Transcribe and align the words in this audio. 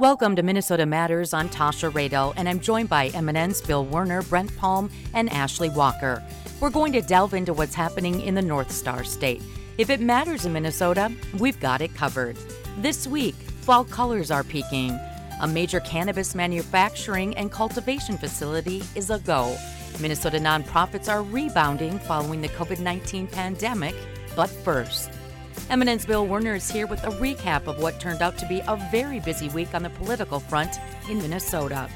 Welcome 0.00 0.34
to 0.36 0.42
Minnesota 0.42 0.86
Matters 0.86 1.34
I'm 1.34 1.50
Tasha 1.50 1.92
Radel, 1.92 2.32
and 2.38 2.48
I'm 2.48 2.58
joined 2.58 2.88
by 2.88 3.10
MNN's 3.10 3.60
Bill 3.60 3.84
Werner, 3.84 4.22
Brent 4.22 4.56
Palm, 4.56 4.90
and 5.12 5.28
Ashley 5.28 5.68
Walker. 5.68 6.22
We're 6.58 6.70
going 6.70 6.94
to 6.94 7.02
delve 7.02 7.34
into 7.34 7.52
what's 7.52 7.74
happening 7.74 8.22
in 8.22 8.34
the 8.34 8.40
North 8.40 8.72
Star 8.72 9.04
State. 9.04 9.42
If 9.76 9.90
it 9.90 10.00
matters 10.00 10.46
in 10.46 10.54
Minnesota, 10.54 11.12
we've 11.38 11.60
got 11.60 11.82
it 11.82 11.94
covered. 11.94 12.38
This 12.78 13.06
week, 13.06 13.34
fall 13.34 13.84
colors 13.84 14.30
are 14.30 14.42
peaking. 14.42 14.98
A 15.42 15.46
major 15.46 15.80
cannabis 15.80 16.34
manufacturing 16.34 17.36
and 17.36 17.52
cultivation 17.52 18.16
facility 18.16 18.82
is 18.94 19.10
a 19.10 19.18
go. 19.18 19.54
Minnesota 20.00 20.38
nonprofits 20.38 21.12
are 21.12 21.22
rebounding 21.22 21.98
following 21.98 22.40
the 22.40 22.48
COVID 22.48 22.80
19 22.80 23.26
pandemic. 23.26 23.94
But 24.34 24.48
first, 24.48 25.10
MNN's 25.68 26.06
Bill 26.06 26.26
Werner 26.26 26.54
is 26.54 26.70
here 26.70 26.86
with 26.86 27.04
a 27.04 27.10
recap 27.10 27.66
of 27.66 27.78
what 27.78 28.00
turned 28.00 28.22
out 28.22 28.38
to 28.38 28.46
be 28.48 28.60
a 28.66 28.76
very 28.90 29.20
busy 29.20 29.48
week 29.50 29.74
on 29.74 29.82
the 29.82 29.90
political 29.90 30.40
front 30.40 30.78
in 31.08 31.18
Minnesota. 31.18 31.88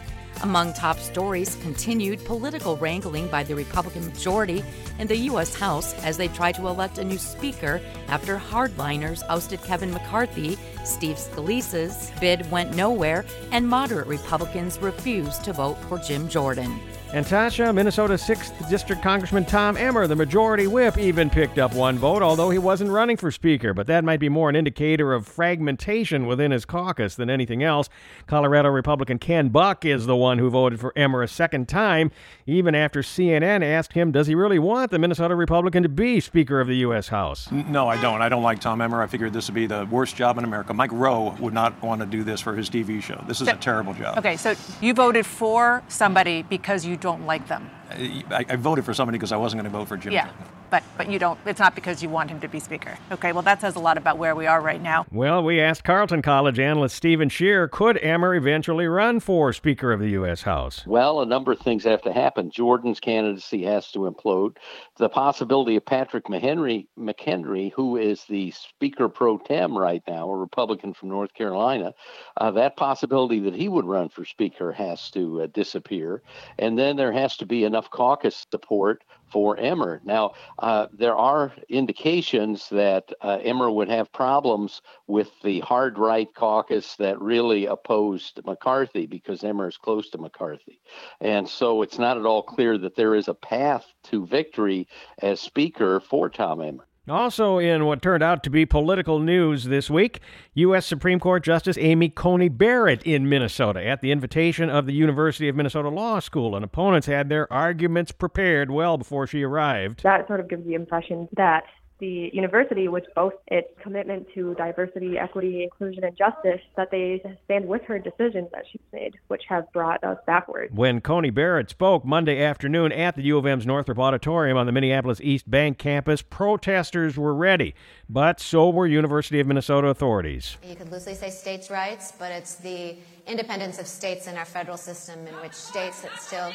Among 0.43 0.73
top 0.73 0.99
stories, 0.99 1.57
continued 1.57 2.25
political 2.25 2.77
wrangling 2.77 3.29
by 3.29 3.43
the 3.45 3.55
Republican 3.55 4.07
majority 4.07 4.65
in 4.99 5.07
the 5.07 5.17
U.S. 5.17 5.55
House 5.55 5.95
as 6.05 6.17
they 6.17 6.29
try 6.29 6.53
to 6.53 6.69
elect 6.69 6.99
a 6.99 7.05
new 7.05 7.19
speaker 7.19 7.81
after 8.09 8.37
hardliners 8.37 9.23
ousted 9.29 9.63
Kevin 9.63 9.93
McCarthy, 9.93 10.59
Steve 10.85 11.17
Scalise's 11.17 12.13
bid 12.21 12.51
went 12.51 12.77
nowhere, 12.77 13.25
and 13.53 13.69
moderate 13.69 14.07
Republicans 14.07 14.79
refused 14.79 15.45
to 15.45 15.53
vote 15.53 15.79
for 15.89 15.99
Jim 15.99 16.29
Jordan. 16.29 16.79
And 17.15 17.25
Tasha, 17.25 17.73
Minnesota's 17.73 18.25
6th 18.25 18.69
District 18.69 19.01
Congressman 19.01 19.45
Tom 19.45 19.77
Emmer, 19.77 20.09
the 20.09 20.17
majority 20.17 20.67
whip, 20.67 20.99
even 20.99 21.31
picked 21.31 21.61
up 21.61 21.73
one 21.73 21.97
vote, 21.97 22.23
although 22.23 22.51
he 22.51 22.59
wasn't 22.59 22.91
running 22.91 23.17
for 23.17 23.31
Speaker. 23.31 23.73
But 23.73 23.87
that 23.87 24.03
might 24.03 24.19
be 24.19 24.29
more 24.29 24.51
an 24.51 24.57
indicator 24.57 25.13
of 25.13 25.25
fragmentation 25.25 26.27
within 26.27 26.51
his 26.51 26.65
caucus 26.65 27.15
than 27.15 27.31
anything 27.31 27.63
else. 27.63 27.89
Colorado 28.27 28.69
Republican 28.69 29.21
Ken 29.21 29.49
Buck 29.51 29.85
is 29.85 30.07
the 30.07 30.17
one 30.17 30.39
who 30.39 30.51
voted 30.51 30.81
for 30.81 30.93
Emmer 30.97 31.23
a 31.23 31.29
second 31.29 31.69
time, 31.69 32.11
even 32.49 32.75
after 32.75 33.01
CNN 33.01 33.63
asked 33.63 33.93
him, 33.93 34.11
does 34.11 34.27
he 34.27 34.35
really 34.35 34.59
want 34.59 34.91
the 34.91 34.99
Minnesota 34.99 35.37
Republican 35.37 35.85
to 35.85 35.89
be 35.89 36.19
Speaker 36.19 36.61
of 36.61 36.67
the 36.67 36.79
U.S. 36.79 37.07
House? 37.07 37.49
No, 37.53 37.87
I 37.87 38.03
don't. 38.03 38.23
I 38.23 38.29
don't 38.29 38.43
like 38.43 38.61
Tom 38.61 38.81
Emmer. 38.81 39.01
I 39.01 39.07
figured 39.07 39.33
this 39.33 39.47
would 39.47 39.55
be 39.55 39.67
the 39.67 39.87
worst 39.89 40.17
job 40.17 40.37
in 40.37 40.43
America. 40.43 40.75
Mike 40.75 40.91
Rowe 40.91 41.37
would 41.39 41.55
not 41.55 41.81
want 41.81 42.01
to 42.01 42.09
do 42.09 42.25
this 42.25 42.41
for 42.41 42.57
his 42.57 42.69
TV 42.69 43.01
show. 43.01 43.23
This 43.29 43.41
is 43.41 43.47
so, 43.47 43.55
a 43.55 43.57
terrible 43.57 43.95
job. 43.95 44.19
Okay, 44.19 44.37
so 44.37 44.57
you 44.81 44.95
voted 44.95 45.25
for 45.25 45.81
somebody 45.87 46.43
because 46.43 46.85
you 46.85 46.97
don't 47.05 47.27
like 47.27 47.47
them. 47.49 47.84
I, 47.95 48.45
I 48.49 48.57
voted 48.57 48.85
for 48.85 48.95
somebody 48.95 49.19
because 49.19 49.33
I 49.33 49.37
wasn't 49.37 49.63
going 49.63 49.73
to 49.73 49.79
vote 49.79 49.89
for 49.89 49.97
Jim. 49.97 50.13
Yeah. 50.13 50.31
But, 50.71 50.83
but 50.97 51.09
you 51.09 51.19
don't, 51.21 51.39
it's 51.47 51.61
not 51.61 51.77
because 51.77 52.03
you 52.03 52.09
want 52.09 52.31
him 52.31 52.41
to 52.41 52.49
be 52.49 52.59
Speaker. 52.59 52.99
Okay, 53.13 53.33
well, 53.33 53.43
that 53.43 53.61
says 53.61 53.77
a 53.77 53.79
lot 53.79 53.97
about 53.97 54.19
where 54.19 54.35
we 54.35 54.47
are 54.47 54.61
right 54.61 54.83
now. 54.83 55.07
Well, 55.13 55.45
we 55.45 55.61
asked 55.61 55.85
Carleton 55.85 56.21
College 56.21 56.59
analyst 56.59 56.97
Steven 56.97 57.29
Schier 57.29 57.71
could 57.71 57.97
Emmer 57.99 58.35
eventually 58.35 58.87
run 58.87 59.21
for 59.21 59.53
Speaker 59.53 59.93
of 59.93 60.01
the 60.01 60.11
U.S. 60.11 60.43
House? 60.43 60.85
Well, 60.85 61.21
a 61.21 61.27
number 61.27 61.53
of 61.53 61.61
things 61.61 61.85
have 61.85 62.03
to 62.03 62.13
happen. 62.13 62.51
Jordan's 62.51 62.99
candidacy 62.99 63.63
has 63.65 63.91
to 63.93 64.01
implode. 64.01 64.57
The 64.97 65.09
possibility 65.09 65.77
of 65.77 65.87
Patrick 65.87 66.25
McHenry, 66.25 66.89
McHenry 66.99 67.73
who 67.73 67.97
is 67.97 68.25
the 68.25 68.51
Speaker 68.51 69.09
pro 69.09 69.39
tem 69.39 69.77
right 69.77 70.03
now, 70.09 70.29
a 70.29 70.37
Republican 70.37 70.95
from 70.95 71.09
North 71.11 71.35
Carolina, 71.35 71.93
uh, 72.37 72.51
that 72.53 72.77
possibility 72.77 73.41
that 73.41 73.55
he 73.55 73.69
would 73.69 73.85
run 73.85 74.09
for 74.09 74.25
Speaker 74.25 74.73
has 74.73 75.11
to 75.13 75.43
uh, 75.43 75.47
disappear. 75.47 76.23
And 76.59 76.79
then 76.79 76.97
there 76.97 77.13
has 77.13 77.37
to 77.37 77.47
be 77.47 77.65
enough 77.65 77.84
caucus 77.91 78.47
support 78.51 79.05
for 79.31 79.57
Emmer. 79.57 80.01
Now, 80.05 80.33
uh, 80.59 80.87
there 80.93 81.17
are 81.17 81.53
indications 81.69 82.69
that 82.71 83.13
uh, 83.21 83.39
Emmer 83.43 83.71
would 83.71 83.89
have 83.89 84.13
problems 84.13 84.81
with 85.07 85.31
the 85.43 85.61
hard 85.61 85.99
right 85.99 86.29
caucus 86.35 86.97
that 86.97 87.21
really 87.21 87.67
opposed 87.67 88.41
McCarthy 88.45 89.07
because 89.07 89.43
Emmer 89.43 89.69
is 89.69 89.77
close 89.77 90.11
to 90.11 90.19
McCarthy. 90.19 90.81
And 91.21 91.49
so 91.49 91.83
it's 91.83 91.99
not 91.99 92.19
at 92.19 92.27
all 92.27 92.43
clear 92.43 92.79
that 92.79 92.97
there 92.97 93.15
is 93.15 93.29
a 93.29 93.35
path 93.35 93.87
to 94.05 94.27
victory 94.27 94.87
as 95.21 95.41
Speaker 95.41 96.01
for 96.01 96.29
Tom 96.29 96.61
Emmer. 96.61 96.87
Also, 97.09 97.59
in 97.59 97.85
what 97.85 98.01
turned 98.01 98.23
out 98.23 98.43
to 98.43 98.49
be 98.49 98.65
political 98.65 99.19
news 99.19 99.65
this 99.65 99.91
week, 99.91 100.21
U.S. 100.55 100.87
Supreme 100.87 101.21
Court 101.21 101.45
Justice 101.45 101.77
Amy 101.79 102.09
Coney 102.09 102.49
Barrett 102.49 103.03
in 103.03 103.29
Minnesota 103.29 103.85
at 103.87 104.01
the 104.01 104.11
invitation 104.11 104.71
of 104.71 104.87
the 104.87 104.95
University 104.95 105.47
of 105.49 105.55
Minnesota 105.55 105.91
Law 105.91 106.19
School, 106.21 106.57
and 106.57 106.65
opponents 106.65 107.07
had 107.07 107.29
their 107.29 107.53
arguments 107.53 108.11
prepared 108.11 108.71
well 108.71 108.97
before 108.97 109.27
she 109.27 109.43
arrived. 109.43 110.03
That 110.03 110.27
sort 110.27 110.41
of 110.41 110.49
gives 110.49 110.65
the 110.65 110.73
impression 110.73 111.29
that 111.37 111.65
the 112.05 112.31
university, 112.35 112.89
which 112.89 113.07
boasts 113.15 113.39
its 113.47 113.69
commitment 113.83 114.27
to 114.35 114.55
diversity, 114.55 115.17
equity, 115.19 115.63
inclusion, 115.63 116.05
and 116.05 116.17
justice, 116.17 116.61
that 116.77 116.91
they 116.91 117.23
stand 117.45 117.67
with 117.67 117.83
her 117.85 117.99
decisions 117.99 118.49
that 118.53 118.65
she's 118.71 118.81
made, 118.93 119.15
which 119.29 119.43
have 119.49 119.71
brought 119.73 120.05
us 120.05 120.19
backward. 120.27 120.77
When 120.77 121.01
Coney 121.01 121.31
Barrett 121.31 121.71
spoke 121.71 122.05
Monday 122.05 122.43
afternoon 122.43 122.93
at 122.93 123.17
the 123.17 123.23
U 123.23 123.39
of 123.39 123.47
M's 123.47 123.67
Northrop 123.67 123.99
Auditorium 123.99 124.59
on 124.59 124.67
the 124.67 124.73
Minneapolis 124.73 125.21
East 125.23 125.51
Bank 125.51 125.79
campus, 125.79 126.21
protesters 126.21 127.17
were 127.17 127.35
ready, 127.35 127.75
but 128.09 128.39
so 128.41 128.69
were 128.69 128.87
University 128.87 129.41
of 129.41 129.47
Minnesota 129.47 129.89
authorities. 129.89 130.59
You 130.63 130.77
could 130.77 130.91
loosely 130.91 131.15
say 131.15 131.31
states' 131.31 131.71
rights, 131.71 132.13
but 132.19 132.31
it's 132.31 132.57
the 132.57 132.97
independence 133.27 133.79
of 133.79 133.87
states 133.87 134.27
in 134.27 134.37
our 134.37 134.45
federal 134.45 134.77
system 134.77 135.27
in 135.27 135.35
which 135.37 135.55
states 135.55 136.05
still. 136.19 136.53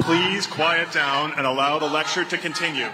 Please 0.00 0.46
quiet 0.46 0.92
down 0.92 1.32
and 1.36 1.46
allow 1.46 1.78
the 1.78 1.86
lecture 1.86 2.24
to 2.24 2.38
continue. 2.38 2.88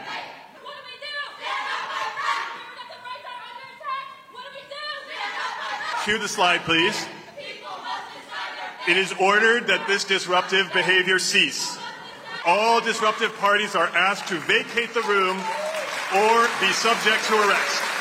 Cue 6.05 6.19
the 6.19 6.29
slide, 6.29 6.63
please. 6.63 7.07
It 8.89 8.97
is 8.97 9.13
ordered 9.21 9.69
that 9.69 9.87
this 9.87 10.05
disruptive 10.05 10.73
behavior 10.73 11.19
cease. 11.21 11.79
All 12.45 12.81
disruptive 12.81 13.37
parties 13.39 13.77
are 13.77 13.87
asked 13.87 14.27
to 14.29 14.35
vacate 14.35 14.95
the 14.95 15.03
room 15.03 15.37
or 16.17 16.49
be 16.61 16.73
subject 16.73 17.25
to 17.27 17.35
arrest. 17.35 17.92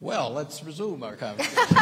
Well, 0.00 0.30
let's 0.30 0.62
resume 0.62 1.02
our 1.02 1.16
conversation. 1.16 1.76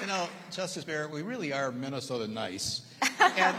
you 0.00 0.06
know, 0.08 0.28
Justice 0.50 0.82
Barrett, 0.82 1.12
we 1.12 1.22
really 1.22 1.52
are 1.52 1.70
Minnesota 1.70 2.26
nice. 2.26 2.82
and 3.20 3.56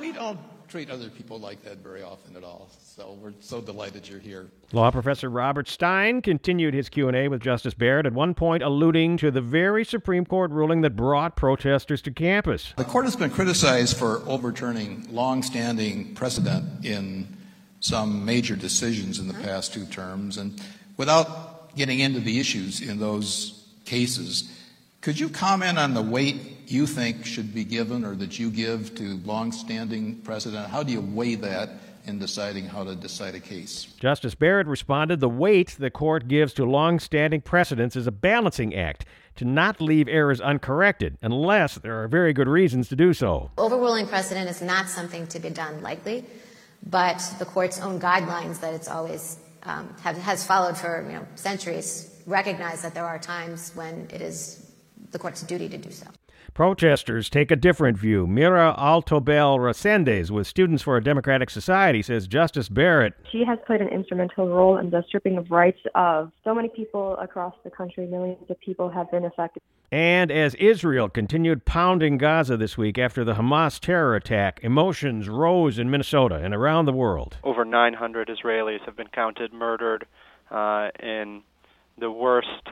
we 0.00 0.12
don't 0.12 0.38
treat 0.68 0.88
other 0.88 1.10
people 1.10 1.38
like 1.38 1.62
that 1.64 1.78
very 1.78 2.02
often 2.02 2.36
at 2.36 2.44
all. 2.44 2.70
So 2.96 3.18
we're 3.20 3.34
so 3.40 3.60
delighted 3.60 4.08
you're 4.08 4.18
here. 4.18 4.46
Law 4.72 4.90
professor 4.90 5.28
Robert 5.28 5.68
Stein 5.68 6.22
continued 6.22 6.72
his 6.72 6.88
Q&A 6.88 7.28
with 7.28 7.42
Justice 7.42 7.74
Barrett 7.74 8.06
at 8.06 8.14
one 8.14 8.32
point 8.32 8.62
alluding 8.62 9.18
to 9.18 9.30
the 9.30 9.40
very 9.42 9.84
Supreme 9.84 10.24
Court 10.24 10.52
ruling 10.52 10.80
that 10.82 10.96
brought 10.96 11.36
protesters 11.36 12.00
to 12.02 12.10
campus. 12.12 12.72
The 12.78 12.84
court 12.84 13.04
has 13.04 13.16
been 13.16 13.30
criticized 13.30 13.96
for 13.98 14.22
overturning 14.26 15.06
long-standing 15.10 16.14
precedent 16.14 16.84
in 16.84 17.36
some 17.80 18.24
major 18.24 18.54
decisions 18.54 19.18
in 19.18 19.26
the 19.26 19.34
mm-hmm. 19.34 19.44
past 19.44 19.72
two 19.72 19.86
terms. 19.86 20.36
And 20.36 20.60
without 20.96 21.74
getting 21.74 22.00
into 22.00 22.20
the 22.20 22.38
issues 22.38 22.80
in 22.80 22.98
those 23.00 23.66
cases, 23.84 24.50
could 25.00 25.18
you 25.18 25.30
comment 25.30 25.78
on 25.78 25.94
the 25.94 26.02
weight 26.02 26.36
you 26.66 26.86
think 26.86 27.24
should 27.24 27.54
be 27.54 27.64
given 27.64 28.04
or 28.04 28.14
that 28.16 28.38
you 28.38 28.50
give 28.50 28.94
to 28.96 29.16
longstanding 29.24 30.16
precedent? 30.16 30.68
How 30.68 30.82
do 30.82 30.92
you 30.92 31.00
weigh 31.00 31.36
that 31.36 31.70
in 32.06 32.18
deciding 32.18 32.66
how 32.66 32.84
to 32.84 32.94
decide 32.94 33.34
a 33.34 33.40
case? 33.40 33.84
Justice 33.98 34.34
Barrett 34.34 34.66
responded 34.66 35.20
the 35.20 35.28
weight 35.28 35.76
the 35.78 35.90
court 35.90 36.28
gives 36.28 36.52
to 36.54 36.66
longstanding 36.66 37.40
precedents 37.40 37.96
is 37.96 38.06
a 38.06 38.12
balancing 38.12 38.74
act 38.74 39.06
to 39.36 39.46
not 39.46 39.80
leave 39.80 40.06
errors 40.06 40.40
uncorrected 40.40 41.16
unless 41.22 41.76
there 41.76 42.02
are 42.02 42.08
very 42.08 42.34
good 42.34 42.48
reasons 42.48 42.88
to 42.88 42.96
do 42.96 43.14
so. 43.14 43.50
Overruling 43.56 44.06
precedent 44.06 44.50
is 44.50 44.60
not 44.60 44.88
something 44.88 45.26
to 45.28 45.38
be 45.38 45.48
done 45.48 45.82
lightly 45.82 46.26
but 46.82 47.22
the 47.38 47.44
court's 47.44 47.80
own 47.80 48.00
guidelines 48.00 48.60
that 48.60 48.74
it's 48.74 48.88
always 48.88 49.38
um, 49.64 49.94
have, 50.02 50.16
has 50.18 50.44
followed 50.44 50.76
for 50.76 51.04
you 51.06 51.14
know, 51.14 51.26
centuries 51.34 52.10
recognize 52.26 52.82
that 52.82 52.94
there 52.94 53.04
are 53.04 53.18
times 53.18 53.72
when 53.74 54.08
it 54.12 54.20
is 54.20 54.70
the 55.10 55.18
court's 55.18 55.42
duty 55.42 55.68
to 55.68 55.78
do 55.78 55.90
so. 55.90 56.06
Protesters 56.54 57.30
take 57.30 57.50
a 57.50 57.56
different 57.56 57.96
view. 57.96 58.26
Mira 58.26 58.74
Altobel 58.78 59.58
Resendez 59.58 60.30
with 60.30 60.46
Students 60.46 60.82
for 60.82 60.96
a 60.96 61.02
Democratic 61.02 61.50
Society 61.50 62.02
says 62.02 62.26
Justice 62.26 62.68
Barrett. 62.68 63.14
She 63.30 63.44
has 63.44 63.58
played 63.66 63.80
an 63.80 63.88
instrumental 63.88 64.48
role 64.48 64.76
in 64.76 64.90
the 64.90 65.04
stripping 65.08 65.38
of 65.38 65.50
rights 65.50 65.80
of 65.94 66.32
so 66.44 66.54
many 66.54 66.68
people 66.68 67.16
across 67.18 67.54
the 67.64 67.70
country. 67.70 68.06
Millions 68.06 68.50
of 68.50 68.58
people 68.60 68.88
have 68.90 69.10
been 69.10 69.24
affected. 69.24 69.62
And 69.92 70.30
as 70.30 70.54
Israel 70.56 71.08
continued 71.08 71.64
pounding 71.64 72.18
Gaza 72.18 72.56
this 72.56 72.78
week 72.78 72.98
after 72.98 73.24
the 73.24 73.34
Hamas 73.34 73.80
terror 73.80 74.14
attack, 74.14 74.60
emotions 74.62 75.28
rose 75.28 75.78
in 75.78 75.90
Minnesota 75.90 76.36
and 76.36 76.54
around 76.54 76.84
the 76.84 76.92
world. 76.92 77.38
Over 77.42 77.64
900 77.64 78.28
Israelis 78.28 78.84
have 78.86 78.96
been 78.96 79.08
counted 79.08 79.52
murdered 79.52 80.06
uh, 80.50 80.90
in 81.00 81.42
the 81.98 82.10
worst 82.10 82.68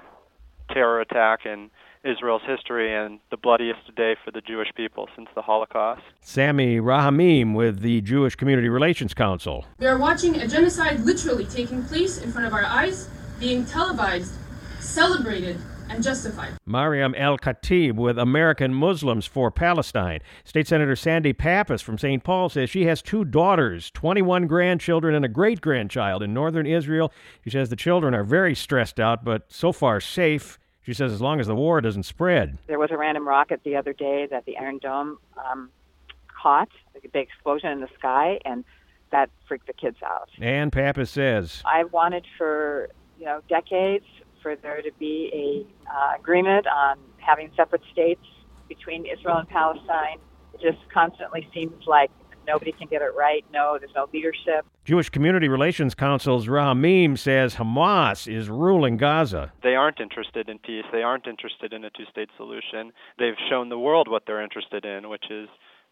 terror 0.73 1.01
attack 1.01 1.41
in 1.45 1.71
Israel's 2.09 2.43
history 2.47 2.95
and 2.95 3.21
the 3.31 3.37
bloodiest 3.37 3.95
day 3.95 4.17
for 4.25 4.31
the 4.31 4.41
Jewish 4.41 4.69
people 4.75 5.09
since 5.15 5.29
the 5.35 5.43
Holocaust. 5.43 6.03
Sami 6.21 6.79
Rahamim 6.79 7.55
with 7.55 7.81
the 7.81 8.01
Jewish 8.01 8.35
Community 8.35 8.69
Relations 8.69 9.15
Council. 9.15 9.67
We 9.79 9.87
are 9.87 9.99
watching 9.99 10.37
a 10.37 10.49
genocide 10.49 11.01
literally 11.01 11.45
taking 11.45 11.85
place 11.85 12.19
in 12.19 12.33
front 12.33 12.47
of 12.47 12.55
our 12.55 12.65
eyes, 12.65 13.09
being 13.39 13.67
televised, 13.67 14.35
celebrated, 14.81 15.59
and 15.91 16.03
justified. 16.03 16.53
Mariam 16.67 17.15
El 17.15 17.39
Khatib 17.39 17.95
with 17.95 18.19
American 18.19 18.75
Muslims 18.75 19.27
for 19.27 19.51
Palestine. 19.51 20.21
State 20.45 20.69
Senator 20.69 20.97
Sandy 20.97 21.33
Pappas 21.33 21.83
from 21.83 21.99
St. 21.99 22.23
Paul 22.23 22.49
says 22.49 22.71
she 22.71 22.85
has 22.85 23.03
two 23.03 23.25
daughters, 23.25 23.91
21 23.93 24.47
grandchildren, 24.47 25.15
and 25.15 25.25
a 25.25 25.29
great 25.29 25.61
grandchild 25.61 26.23
in 26.23 26.35
northern 26.35 26.67
Israel. 26.67 27.13
She 27.45 27.51
says 27.51 27.69
the 27.69 27.77
children 27.77 28.15
are 28.15 28.25
very 28.25 28.55
stressed 28.55 29.01
out, 29.01 29.25
but 29.25 29.51
so 29.53 29.73
far 29.73 30.01
safe. 30.01 30.59
She 30.89 30.95
says 30.95 31.13
as 31.13 31.21
long 31.21 31.39
as 31.39 31.47
the 31.47 31.55
war 31.55 31.83
doesn't 31.83 32.05
spread. 32.05 32.57
There 32.67 32.79
was 32.79 32.91
a 32.91 32.97
random 32.97 33.29
rocket 33.29 33.61
the 33.63 33.77
other 33.77 33.93
day 33.93 34.27
that 34.31 34.47
the 34.47 34.57
Iron 34.57 34.79
Dome 34.79 35.19
um, 35.37 35.69
caught, 36.43 36.71
a 36.97 37.09
big 37.09 37.29
explosion 37.29 37.69
in 37.69 37.81
the 37.81 37.91
sky, 37.99 38.39
and 38.47 38.65
that 39.13 39.29
freaked 39.47 39.67
the 39.67 39.75
kids 39.75 39.99
out. 40.03 40.31
And 40.41 40.73
Pappas 40.73 41.11
says, 41.11 41.63
I 41.67 41.85
wanted 41.85 42.25
for 42.39 42.89
you 43.19 43.27
know 43.27 43.43
decades 43.51 44.07
for 44.43 44.57
there 44.57 44.81
to 44.81 44.91
be 44.99 45.67
a 45.87 45.93
uh, 45.93 46.19
agreement 46.19 46.67
on 46.67 46.97
having 47.19 47.51
separate 47.55 47.83
states 47.93 48.25
between 48.67 49.05
Israel 49.05 49.37
and 49.37 49.49
Palestine. 49.51 50.17
It 50.55 50.63
just 50.63 50.79
constantly 50.91 51.47
seems 51.53 51.87
like 51.87 52.11
nobody 52.49 52.73
can 52.73 52.89
get 52.89 53.03
it 53.03 53.13
right. 53.17 53.45
No, 53.53 53.77
there's 53.79 53.93
no 53.95 54.09
leadership. 54.13 54.67
Jewish 54.85 55.11
Community 55.11 55.49
Relations 55.49 55.95
Council's 55.95 56.47
Rahamim 56.47 57.19
says 57.19 57.57
Hamas 57.57 58.27
is 58.27 58.49
ruling 58.49 58.97
Gaza. 58.97 59.53
They 59.63 59.75
aren't 59.75 60.01
interested 60.01 60.49
in 60.49 60.59
peace. 60.59 60.85
They 60.91 61.03
aren't 61.03 61.27
interested 61.27 61.73
in 61.73 61.85
a 61.85 61.91
two 61.91 62.05
state 62.11 62.31
solution. 62.37 62.93
They've 63.19 63.39
shown 63.51 63.69
the 63.69 63.79
world 63.79 64.09
what 64.09 64.23
they're 64.27 64.43
interested 64.43 64.85
in, 64.85 65.09
which 65.09 65.27
is 65.31 65.49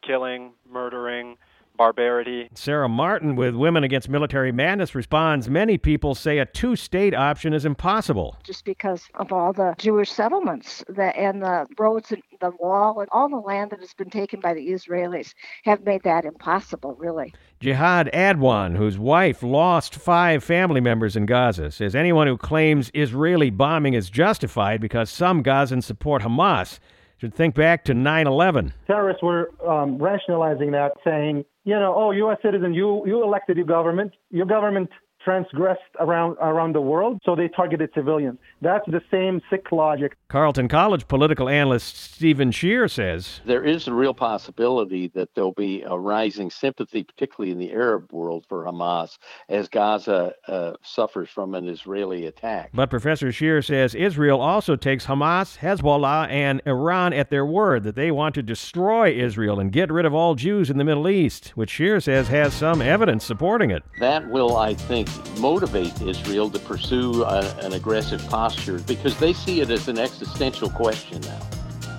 killing, 0.06 0.52
murdering, 0.70 1.36
barbarity. 1.76 2.48
Sarah 2.54 2.88
Martin 2.88 3.36
with 3.36 3.54
Women 3.54 3.84
Against 3.84 4.08
Military 4.08 4.52
Madness 4.52 4.94
responds 4.94 5.48
Many 5.48 5.78
people 5.78 6.14
say 6.14 6.38
a 6.38 6.46
two 6.46 6.76
state 6.76 7.14
option 7.14 7.52
is 7.52 7.64
impossible. 7.64 8.36
Just 8.44 8.64
because 8.64 9.08
of 9.14 9.32
all 9.32 9.52
the 9.52 9.74
Jewish 9.78 10.10
settlements 10.10 10.84
that, 10.88 11.16
and 11.16 11.42
the 11.42 11.66
roads 11.78 12.12
and 12.12 12.22
the 12.40 12.52
wall 12.58 13.00
and 13.00 13.08
all 13.12 13.28
the 13.28 13.36
land 13.36 13.70
that 13.70 13.80
has 13.80 13.94
been 13.94 14.10
taken 14.10 14.40
by 14.40 14.54
the 14.54 14.68
Israelis 14.68 15.34
have 15.64 15.84
made 15.84 16.02
that 16.02 16.24
impossible, 16.24 16.94
really. 16.98 17.32
Jihad 17.60 18.10
Adwan, 18.12 18.76
whose 18.76 18.98
wife 18.98 19.42
lost 19.42 19.94
five 19.94 20.44
family 20.44 20.80
members 20.80 21.16
in 21.16 21.26
Gaza, 21.26 21.70
says 21.70 21.94
anyone 21.94 22.26
who 22.26 22.36
claims 22.36 22.90
Israeli 22.94 23.50
bombing 23.50 23.94
is 23.94 24.10
justified 24.10 24.80
because 24.80 25.08
some 25.08 25.42
Gazans 25.42 25.84
support 25.84 26.22
Hamas 26.22 26.78
should 27.18 27.34
think 27.34 27.54
back 27.54 27.84
to 27.84 27.94
9 27.94 28.26
11. 28.26 28.72
Terrorists 28.86 29.22
were 29.22 29.50
um, 29.66 29.98
rationalizing 29.98 30.72
that, 30.72 30.92
saying, 31.04 31.44
you 31.64 31.74
know, 31.74 31.94
oh, 31.96 32.10
U.S. 32.10 32.38
citizen, 32.42 32.74
you, 32.74 33.02
you 33.06 33.22
elected 33.22 33.56
your 33.56 33.66
government. 33.66 34.12
Your 34.30 34.46
government 34.46 34.90
transgressed 35.26 35.80
around 35.98 36.36
around 36.40 36.72
the 36.72 36.80
world, 36.80 37.20
so 37.24 37.34
they 37.34 37.48
targeted 37.48 37.90
civilians. 37.94 38.38
That's 38.62 38.86
the 38.86 39.02
same 39.10 39.42
sick 39.50 39.72
logic. 39.72 40.16
Carleton 40.28 40.68
College 40.68 41.08
political 41.08 41.48
analyst 41.48 41.96
Steven 41.96 42.52
Schier 42.52 42.88
says 42.88 43.40
there 43.44 43.64
is 43.64 43.88
a 43.88 43.92
real 43.92 44.14
possibility 44.14 45.08
that 45.14 45.28
there'll 45.34 45.50
be 45.50 45.82
a 45.82 45.98
rising 45.98 46.48
sympathy, 46.48 47.02
particularly 47.02 47.50
in 47.50 47.58
the 47.58 47.72
Arab 47.72 48.12
world, 48.12 48.46
for 48.48 48.64
Hamas 48.64 49.18
as 49.48 49.68
Gaza 49.68 50.32
uh, 50.46 50.74
suffers 50.82 51.28
from 51.28 51.56
an 51.56 51.68
Israeli 51.68 52.26
attack. 52.26 52.70
But 52.72 52.88
Professor 52.88 53.28
Schier 53.28 53.64
says 53.64 53.96
Israel 53.96 54.40
also 54.40 54.76
takes 54.76 55.06
Hamas, 55.06 55.58
Hezbollah, 55.58 56.30
and 56.30 56.62
Iran 56.66 57.12
at 57.12 57.30
their 57.30 57.44
word 57.44 57.82
that 57.82 57.96
they 57.96 58.12
want 58.12 58.36
to 58.36 58.44
destroy 58.44 59.12
Israel 59.12 59.58
and 59.58 59.72
get 59.72 59.90
rid 59.90 60.06
of 60.06 60.14
all 60.14 60.36
Jews 60.36 60.70
in 60.70 60.78
the 60.78 60.84
Middle 60.84 61.08
East, 61.08 61.48
which 61.56 61.72
Schier 61.72 62.00
says 62.00 62.28
has 62.28 62.54
some 62.54 62.80
evidence 62.80 63.24
supporting 63.24 63.72
it. 63.72 63.82
That 63.98 64.28
will, 64.30 64.56
I 64.56 64.74
think, 64.74 65.08
motivate 65.38 66.00
Israel 66.02 66.50
to 66.50 66.58
pursue 66.58 67.22
a, 67.24 67.40
an 67.62 67.72
aggressive 67.72 68.26
posture 68.28 68.78
because 68.80 69.18
they 69.18 69.32
see 69.32 69.60
it 69.60 69.70
as 69.70 69.88
an 69.88 69.98
existential 69.98 70.70
question 70.70 71.20
now. 71.22 71.40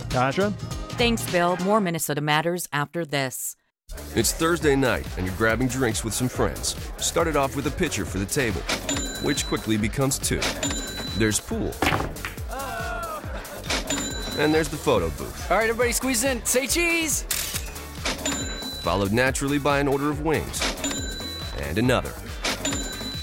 Tasha? 0.09 0.53
Thanks, 0.97 1.29
Bill. 1.31 1.57
More 1.57 1.79
Minnesota 1.79 2.21
Matters 2.21 2.67
after 2.73 3.05
this. 3.05 3.55
It's 4.15 4.33
Thursday 4.33 4.75
night, 4.75 5.07
and 5.17 5.25
you're 5.25 5.35
grabbing 5.35 5.67
drinks 5.67 6.03
with 6.03 6.13
some 6.13 6.27
friends. 6.27 6.75
Started 6.97 7.35
off 7.35 7.55
with 7.55 7.67
a 7.67 7.71
pitcher 7.71 8.05
for 8.05 8.17
the 8.17 8.25
table, 8.25 8.61
which 9.23 9.45
quickly 9.45 9.77
becomes 9.77 10.17
two. 10.17 10.41
There's 11.17 11.39
pool. 11.39 11.73
And 14.39 14.53
there's 14.53 14.69
the 14.69 14.77
photo 14.77 15.09
booth. 15.11 15.51
All 15.51 15.57
right, 15.57 15.69
everybody 15.69 15.91
squeeze 15.91 16.23
in. 16.23 16.43
Say 16.45 16.67
cheese! 16.67 17.23
Followed 18.83 19.11
naturally 19.11 19.57
by 19.57 19.79
an 19.79 19.87
order 19.87 20.09
of 20.09 20.21
wings. 20.21 20.61
And 21.59 21.77
another. 21.77 22.13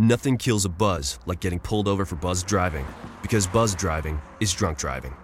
Nothing 0.00 0.36
kills 0.36 0.64
a 0.64 0.68
buzz 0.68 1.20
like 1.24 1.38
getting 1.38 1.60
pulled 1.60 1.86
over 1.86 2.04
for 2.04 2.16
buzz 2.16 2.42
driving, 2.42 2.84
because 3.22 3.46
buzz 3.46 3.76
driving 3.76 4.20
is 4.40 4.52
drunk 4.52 4.76
driving. 4.76 5.14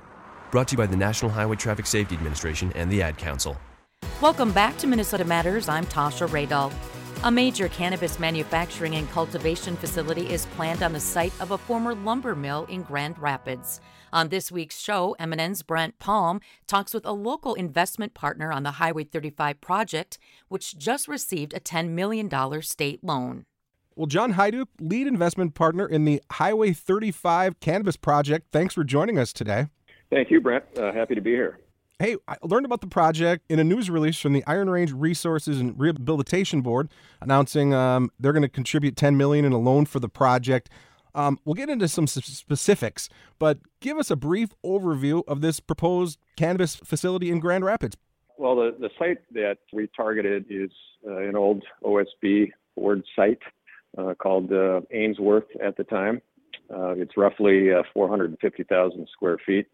Brought 0.53 0.69
to 0.69 0.75
you 0.75 0.79
by 0.79 0.87
the 0.87 0.97
National 0.97 1.29
Highway 1.29 1.57
Traffic 1.57 1.87
Safety 1.87 2.15
Administration 2.15 2.73
and 2.77 2.89
the 2.89 3.03
Ad 3.03 3.19
Council. 3.19 3.59
Welcome 4.23 4.53
back 4.53 4.79
to 4.79 4.87
Minnesota 4.87 5.25
Matters. 5.25 5.69
I'm 5.69 5.87
Tasha 5.87 6.29
Radel. 6.29 6.73
A 7.25 7.33
major 7.33 7.67
cannabis 7.67 8.21
manufacturing 8.21 8.95
and 8.95 9.11
cultivation 9.11 9.75
facility 9.77 10.31
is 10.31 10.47
planned 10.47 10.85
on 10.85 10.93
the 10.93 11.01
site 11.01 11.33
of 11.41 11.51
a 11.51 11.59
former 11.59 11.93
lumber 11.93 12.37
mill 12.37 12.65
in 12.67 12.83
Grand 12.83 13.19
Rapids. 13.19 13.81
On 14.13 14.29
this 14.29 14.53
week's 14.53 14.79
show, 14.79 15.17
MNN's 15.19 15.65
Brent 15.65 15.99
Palm 15.99 16.41
talks 16.69 16.95
with 16.95 17.05
a 17.05 17.13
local 17.13 17.55
investment 17.55 18.15
partner 18.15 18.53
on 18.53 18.63
the 18.63 18.73
Highway 18.73 19.03
35 19.03 19.61
project, 19.61 20.17
which 20.47 20.79
just 20.79 21.09
received 21.09 21.55
a 21.55 21.61
$10 21.61 21.89
million 21.89 22.31
state 22.63 23.03
loan. 23.03 23.47
Well, 24.01 24.07
John 24.07 24.31
Hydup, 24.31 24.71
lead 24.81 25.07
investment 25.07 25.55
partner 25.55 25.87
in 25.87 26.07
the 26.07 26.23
Highway 26.31 26.73
35 26.73 27.61
Cannabis 27.61 27.99
Project, 27.99 28.47
thanks 28.51 28.73
for 28.73 28.83
joining 28.83 29.19
us 29.19 29.31
today. 29.31 29.67
Thank 30.09 30.31
you, 30.31 30.41
Brent. 30.41 30.65
Uh, 30.75 30.91
happy 30.91 31.15
to 31.15 31.21
be 31.21 31.33
here. 31.33 31.59
Hey, 31.99 32.17
I 32.27 32.39
learned 32.43 32.65
about 32.65 32.81
the 32.81 32.87
project 32.87 33.45
in 33.51 33.59
a 33.59 33.65
news 33.65 33.91
release 33.91 34.19
from 34.19 34.33
the 34.33 34.43
Iron 34.47 34.71
Range 34.71 34.91
Resources 34.91 35.61
and 35.61 35.79
Rehabilitation 35.79 36.63
Board, 36.63 36.89
announcing 37.21 37.75
um, 37.75 38.11
they're 38.19 38.33
going 38.33 38.41
to 38.41 38.49
contribute 38.49 38.97
10 38.97 39.19
million 39.19 39.45
in 39.45 39.53
a 39.53 39.59
loan 39.59 39.85
for 39.85 40.01
the 40.01 40.09
project. 40.09 40.71
Um, 41.15 41.39
we'll 41.45 41.53
get 41.53 41.69
into 41.69 41.87
some 41.87 42.07
specifics, 42.07 43.11
but 43.39 43.59
give 43.81 43.99
us 43.99 44.11
a 44.11 44.17
brief 44.17 44.49
overview 44.65 45.25
of 45.29 45.43
this 45.43 45.61
proposed 45.61 46.19
cannabis 46.39 46.75
facility 46.75 47.31
in 47.31 47.39
Grand 47.39 47.67
Rapids. 47.67 47.99
Well, 48.39 48.57
the, 48.57 48.75
the 48.81 48.89
site 48.99 49.19
that 49.35 49.59
we 49.75 49.91
targeted 49.95 50.47
is 50.49 50.71
uh, 51.07 51.19
an 51.19 51.37
old 51.37 51.63
OSB 51.85 52.53
board 52.75 53.03
site 53.15 53.41
uh, 53.99 54.15
called 54.15 54.53
uh, 54.53 54.81
Ainsworth 54.93 55.45
at 55.63 55.77
the 55.77 55.85
time. 55.85 56.21
Uh, 56.73 56.91
it's 56.91 57.17
roughly 57.17 57.73
uh, 57.73 57.83
450,000 57.93 59.09
square 59.13 59.39
feet 59.45 59.67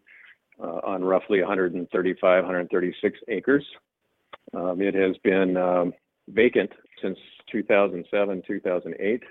uh, 0.61 0.79
on 0.83 1.03
roughly 1.03 1.39
135, 1.39 2.43
136 2.43 3.19
acres. 3.27 3.65
Um, 4.53 4.81
it 4.81 4.95
has 4.95 5.15
been 5.23 5.57
um, 5.57 5.93
vacant 6.29 6.71
since 7.01 7.17
2007, 7.51 8.43
2008. 8.47 9.23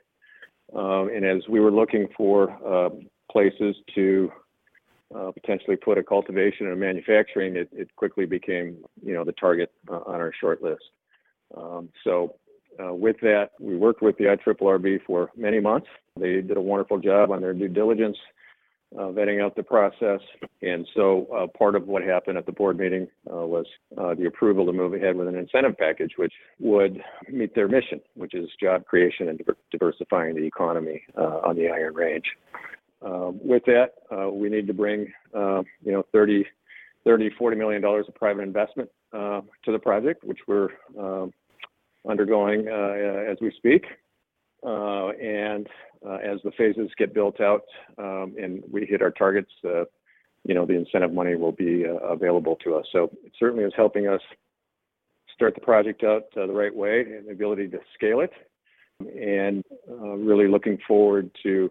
Um, 0.75 1.11
and 1.15 1.25
as 1.25 1.43
we 1.49 1.61
were 1.61 1.73
looking 1.73 2.09
for 2.17 2.91
places 3.31 3.77
to 3.95 4.31
uh, 5.15 5.31
potentially 5.31 5.77
put 5.77 5.99
a 5.99 6.03
cultivation 6.03 6.67
and 6.67 6.75
a 6.75 6.77
manufacturing, 6.77 7.57
it, 7.57 7.69
it, 7.73 7.95
quickly 7.95 8.27
became, 8.27 8.79
you 9.05 9.15
know, 9.15 9.25
the 9.25 9.33
target 9.33 9.71
uh, 9.89 10.01
on 10.07 10.17
our 10.17 10.33
short 10.41 10.63
list. 10.63 10.83
Um, 11.57 11.91
so 12.03 12.35
uh, 12.83 12.95
with 12.95 13.17
that, 13.23 13.51
we 13.61 13.77
worked 13.77 14.03
with 14.03 14.17
the 14.19 14.25
IRRB 14.25 15.01
for 15.07 15.31
many 15.37 15.61
months. 15.61 15.87
They 16.19 16.41
did 16.41 16.57
a 16.57 16.61
wonderful 16.61 16.99
job 16.99 17.31
on 17.31 17.41
their 17.41 17.53
due 17.53 17.69
diligence 17.69 18.17
uh, 18.97 19.09
vetting 19.09 19.43
out 19.43 19.57
the 19.57 19.63
process. 19.63 20.21
And 20.63 20.87
so 20.95 21.27
uh, 21.37 21.47
part 21.59 21.75
of 21.75 21.87
what 21.87 22.03
happened 22.03 22.39
at 22.39 22.47
the 22.47 22.53
board 22.53 22.79
meeting 22.79 23.09
uh, 23.31 23.47
was 23.47 23.67
uh, 23.99 24.15
the 24.15 24.27
approval 24.27 24.65
to 24.67 24.73
move 24.73 24.95
ahead 24.95 25.17
with 25.17 25.29
an 25.29 25.37
incentive 25.37 25.77
package, 25.77 26.13
which 26.17 26.33
would 26.61 27.01
meet 27.31 27.55
their 27.55 27.69
mission, 27.69 28.01
which 28.15 28.35
is 28.35 28.49
job 28.61 28.85
creation 28.87 29.29
and 29.29 29.41
diversifying 29.71 30.35
the 30.35 30.45
economy 30.45 31.03
uh, 31.19 31.41
on 31.45 31.57
the 31.57 31.69
Iron 31.69 31.95
Range. 31.95 32.25
With 33.43 33.65
that, 33.67 33.93
we 34.33 34.49
need 34.49 34.67
to 34.67 34.75
bring, 34.75 35.13
you 35.35 35.93
know, 35.93 36.05
30 36.13 36.45
30, 37.07 37.31
40 37.39 37.57
million 37.57 37.81
dollars 37.81 38.05
of 38.09 38.15
private 38.17 38.43
investment 38.43 38.91
uh, 39.13 39.41
to 39.65 39.73
the 39.73 39.79
project, 39.79 40.25
which 40.25 40.41
we're 40.49 40.71
uh, 41.01 41.27
undergoing 42.09 42.69
uh, 42.69 43.31
as 43.31 43.39
we 43.41 43.53
speak. 43.57 43.85
Uh, 44.67 45.11
and 45.11 45.69
uh, 46.05 46.15
as 46.15 46.41
the 46.43 46.51
phases 46.57 46.91
get 46.99 47.15
built 47.15 47.41
out 47.41 47.63
um, 47.99 48.35
and 48.41 48.63
we 48.71 48.85
hit 48.87 49.03
our 49.03 49.11
targets, 49.11 49.51
you 49.63 50.55
know, 50.55 50.65
the 50.65 50.75
incentive 50.75 51.13
money 51.13 51.35
will 51.35 51.53
be 51.53 51.85
available 52.03 52.57
to 52.57 52.75
us. 52.75 52.87
So 52.93 53.11
it 53.25 53.33
certainly 53.39 53.65
is 53.65 53.73
helping 53.77 54.09
us 54.09 54.21
start 55.35 55.55
the 55.55 55.61
project 55.61 56.05
out 56.05 56.25
the 56.35 56.47
right 56.47 56.75
way 56.75 57.01
and 57.01 57.27
the 57.27 57.33
ability 57.33 57.69
to 57.69 57.79
scale 57.95 58.21
it. 58.21 58.33
And 59.01 59.63
really 59.89 60.49
looking 60.49 60.79
forward 60.87 61.31
to 61.43 61.71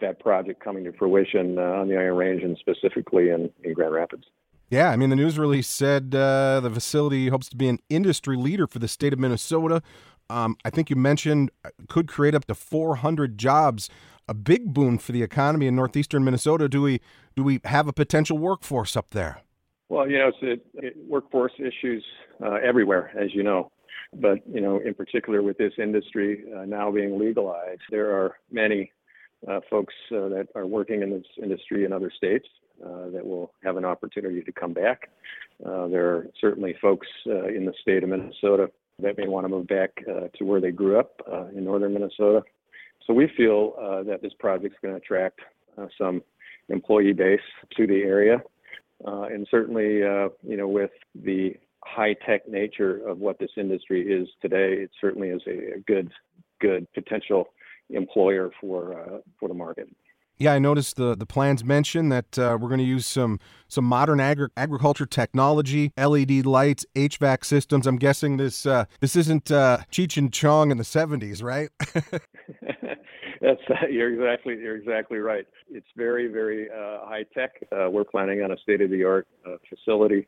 that 0.00 0.18
project 0.20 0.62
coming 0.62 0.84
to 0.84 0.92
fruition 0.92 1.58
on 1.58 1.88
the 1.88 1.96
Iron 1.96 2.16
Range 2.16 2.42
and 2.42 2.56
specifically 2.58 3.30
in 3.30 3.50
Grand 3.74 3.92
Rapids. 3.92 4.24
Yeah, 4.72 4.88
I 4.88 4.96
mean, 4.96 5.10
the 5.10 5.16
news 5.16 5.38
release 5.38 5.68
said 5.68 6.14
uh, 6.14 6.60
the 6.60 6.70
facility 6.70 7.28
hopes 7.28 7.50
to 7.50 7.56
be 7.56 7.68
an 7.68 7.78
industry 7.90 8.38
leader 8.38 8.66
for 8.66 8.78
the 8.78 8.88
state 8.88 9.12
of 9.12 9.18
Minnesota. 9.18 9.82
Um, 10.30 10.56
I 10.64 10.70
think 10.70 10.88
you 10.88 10.96
mentioned 10.96 11.50
uh, 11.62 11.68
could 11.90 12.08
create 12.08 12.34
up 12.34 12.46
to 12.46 12.54
400 12.54 13.36
jobs, 13.36 13.90
a 14.26 14.32
big 14.32 14.72
boon 14.72 14.96
for 14.96 15.12
the 15.12 15.22
economy 15.22 15.66
in 15.66 15.76
northeastern 15.76 16.24
Minnesota. 16.24 16.70
Do 16.70 16.80
we 16.80 17.02
do 17.36 17.44
we 17.44 17.60
have 17.64 17.86
a 17.86 17.92
potential 17.92 18.38
workforce 18.38 18.96
up 18.96 19.10
there? 19.10 19.42
Well, 19.90 20.08
you 20.08 20.16
know, 20.16 20.28
it's 20.28 20.38
it, 20.40 20.66
it, 20.72 20.96
workforce 21.06 21.52
issues 21.58 22.02
uh, 22.42 22.52
everywhere, 22.64 23.12
as 23.14 23.34
you 23.34 23.42
know. 23.42 23.70
But 24.14 24.38
you 24.50 24.62
know, 24.62 24.78
in 24.78 24.94
particular 24.94 25.42
with 25.42 25.58
this 25.58 25.74
industry 25.76 26.44
uh, 26.56 26.64
now 26.64 26.90
being 26.90 27.18
legalized, 27.18 27.82
there 27.90 28.10
are 28.12 28.38
many 28.50 28.90
uh, 29.46 29.60
folks 29.68 29.92
uh, 30.12 30.28
that 30.28 30.46
are 30.54 30.66
working 30.66 31.02
in 31.02 31.10
this 31.10 31.26
industry 31.42 31.84
in 31.84 31.92
other 31.92 32.10
states 32.16 32.48
uh, 32.84 33.10
that 33.10 33.24
will 33.24 33.52
have 33.62 33.76
an 33.76 33.84
opportunity 33.84 34.42
to 34.42 34.52
come 34.52 34.72
back. 34.72 35.10
Uh, 35.64 35.86
there 35.86 36.08
are 36.08 36.26
certainly 36.40 36.74
folks 36.80 37.06
uh, 37.26 37.46
in 37.46 37.64
the 37.64 37.72
state 37.80 38.02
of 38.02 38.08
Minnesota 38.08 38.70
that 38.98 39.16
may 39.16 39.28
want 39.28 39.44
to 39.44 39.48
move 39.48 39.66
back 39.66 39.90
uh, 40.08 40.28
to 40.36 40.44
where 40.44 40.60
they 40.60 40.70
grew 40.70 40.98
up 40.98 41.20
uh, 41.30 41.46
in 41.48 41.64
northern 41.64 41.94
Minnesota. 41.94 42.42
So 43.06 43.12
we 43.12 43.30
feel 43.36 43.74
that 44.06 44.22
this 44.22 44.32
project 44.38 44.74
is 44.74 44.78
going 44.80 44.94
to 44.94 45.00
attract 45.00 45.40
some 45.98 46.22
employee 46.68 47.12
base 47.12 47.40
to 47.76 47.86
the 47.86 48.02
area. 48.02 48.40
and 49.04 49.46
certainly, 49.50 49.98
you 50.42 50.56
know, 50.56 50.68
with 50.68 50.92
the 51.14 51.56
high 51.84 52.14
tech 52.24 52.48
nature 52.48 53.06
of 53.06 53.18
what 53.18 53.40
this 53.40 53.50
industry 53.56 54.02
is 54.02 54.28
today, 54.40 54.74
it 54.74 54.90
certainly 55.00 55.30
is 55.30 55.42
a, 55.48 55.78
a 55.78 55.80
good, 55.80 56.12
good 56.60 56.86
potential 56.94 57.48
employer 57.90 58.50
for 58.60 59.22
for 59.40 59.48
the 59.48 59.54
market. 59.54 59.88
Yeah, 60.42 60.54
I 60.54 60.58
noticed 60.58 60.96
the 60.96 61.14
the 61.14 61.24
plans 61.24 61.62
mention 61.62 62.08
that 62.08 62.36
uh, 62.36 62.58
we're 62.60 62.66
going 62.66 62.80
to 62.80 62.84
use 62.84 63.06
some 63.06 63.38
some 63.68 63.84
modern 63.84 64.18
agri- 64.18 64.48
agriculture 64.56 65.06
technology, 65.06 65.92
LED 65.96 66.44
lights, 66.44 66.84
HVAC 66.96 67.44
systems. 67.44 67.86
I'm 67.86 67.96
guessing 67.96 68.38
this 68.38 68.66
uh, 68.66 68.86
this 68.98 69.14
isn't 69.14 69.52
uh, 69.52 69.78
Cheech 69.92 70.16
and 70.16 70.32
Chong 70.32 70.72
in 70.72 70.78
the 70.78 70.82
'70s, 70.82 71.44
right? 71.44 71.70
That's 73.40 73.60
you're 73.88 74.12
exactly 74.12 74.58
you're 74.58 74.74
exactly 74.74 75.18
right. 75.18 75.46
It's 75.70 75.86
very 75.96 76.26
very 76.26 76.68
uh, 76.68 77.06
high 77.06 77.24
tech. 77.32 77.52
Uh, 77.70 77.88
we're 77.88 78.02
planning 78.02 78.42
on 78.42 78.50
a 78.50 78.56
state 78.56 78.80
of 78.80 78.90
the 78.90 79.04
art 79.04 79.28
uh, 79.46 79.58
facility. 79.70 80.26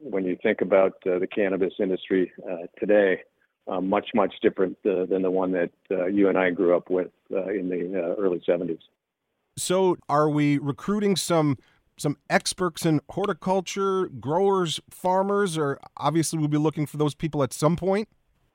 When 0.00 0.26
you 0.26 0.36
think 0.42 0.60
about 0.60 1.02
the 1.02 1.26
cannabis 1.34 1.72
industry 1.80 2.30
today, 2.78 3.22
uh, 3.68 3.80
much 3.80 4.10
much 4.14 4.34
different 4.42 4.76
uh, 4.84 5.06
than 5.06 5.22
the 5.22 5.30
one 5.30 5.52
that 5.52 5.70
uh, 5.90 6.04
you 6.06 6.28
and 6.28 6.36
I 6.36 6.50
grew 6.50 6.76
up 6.76 6.90
with 6.90 7.08
in 7.30 7.70
the 7.70 8.14
early 8.18 8.42
70s. 8.46 8.80
So, 9.56 9.96
are 10.08 10.28
we 10.28 10.58
recruiting 10.58 11.16
some 11.16 11.56
some 11.98 12.18
experts 12.28 12.84
in 12.84 13.00
horticulture, 13.10 14.08
growers, 14.20 14.80
farmers, 14.90 15.56
or 15.56 15.80
obviously 15.96 16.38
we'll 16.38 16.48
be 16.48 16.58
looking 16.58 16.84
for 16.84 16.98
those 16.98 17.14
people 17.14 17.42
at 17.42 17.54
some 17.54 17.74
point? 17.74 18.06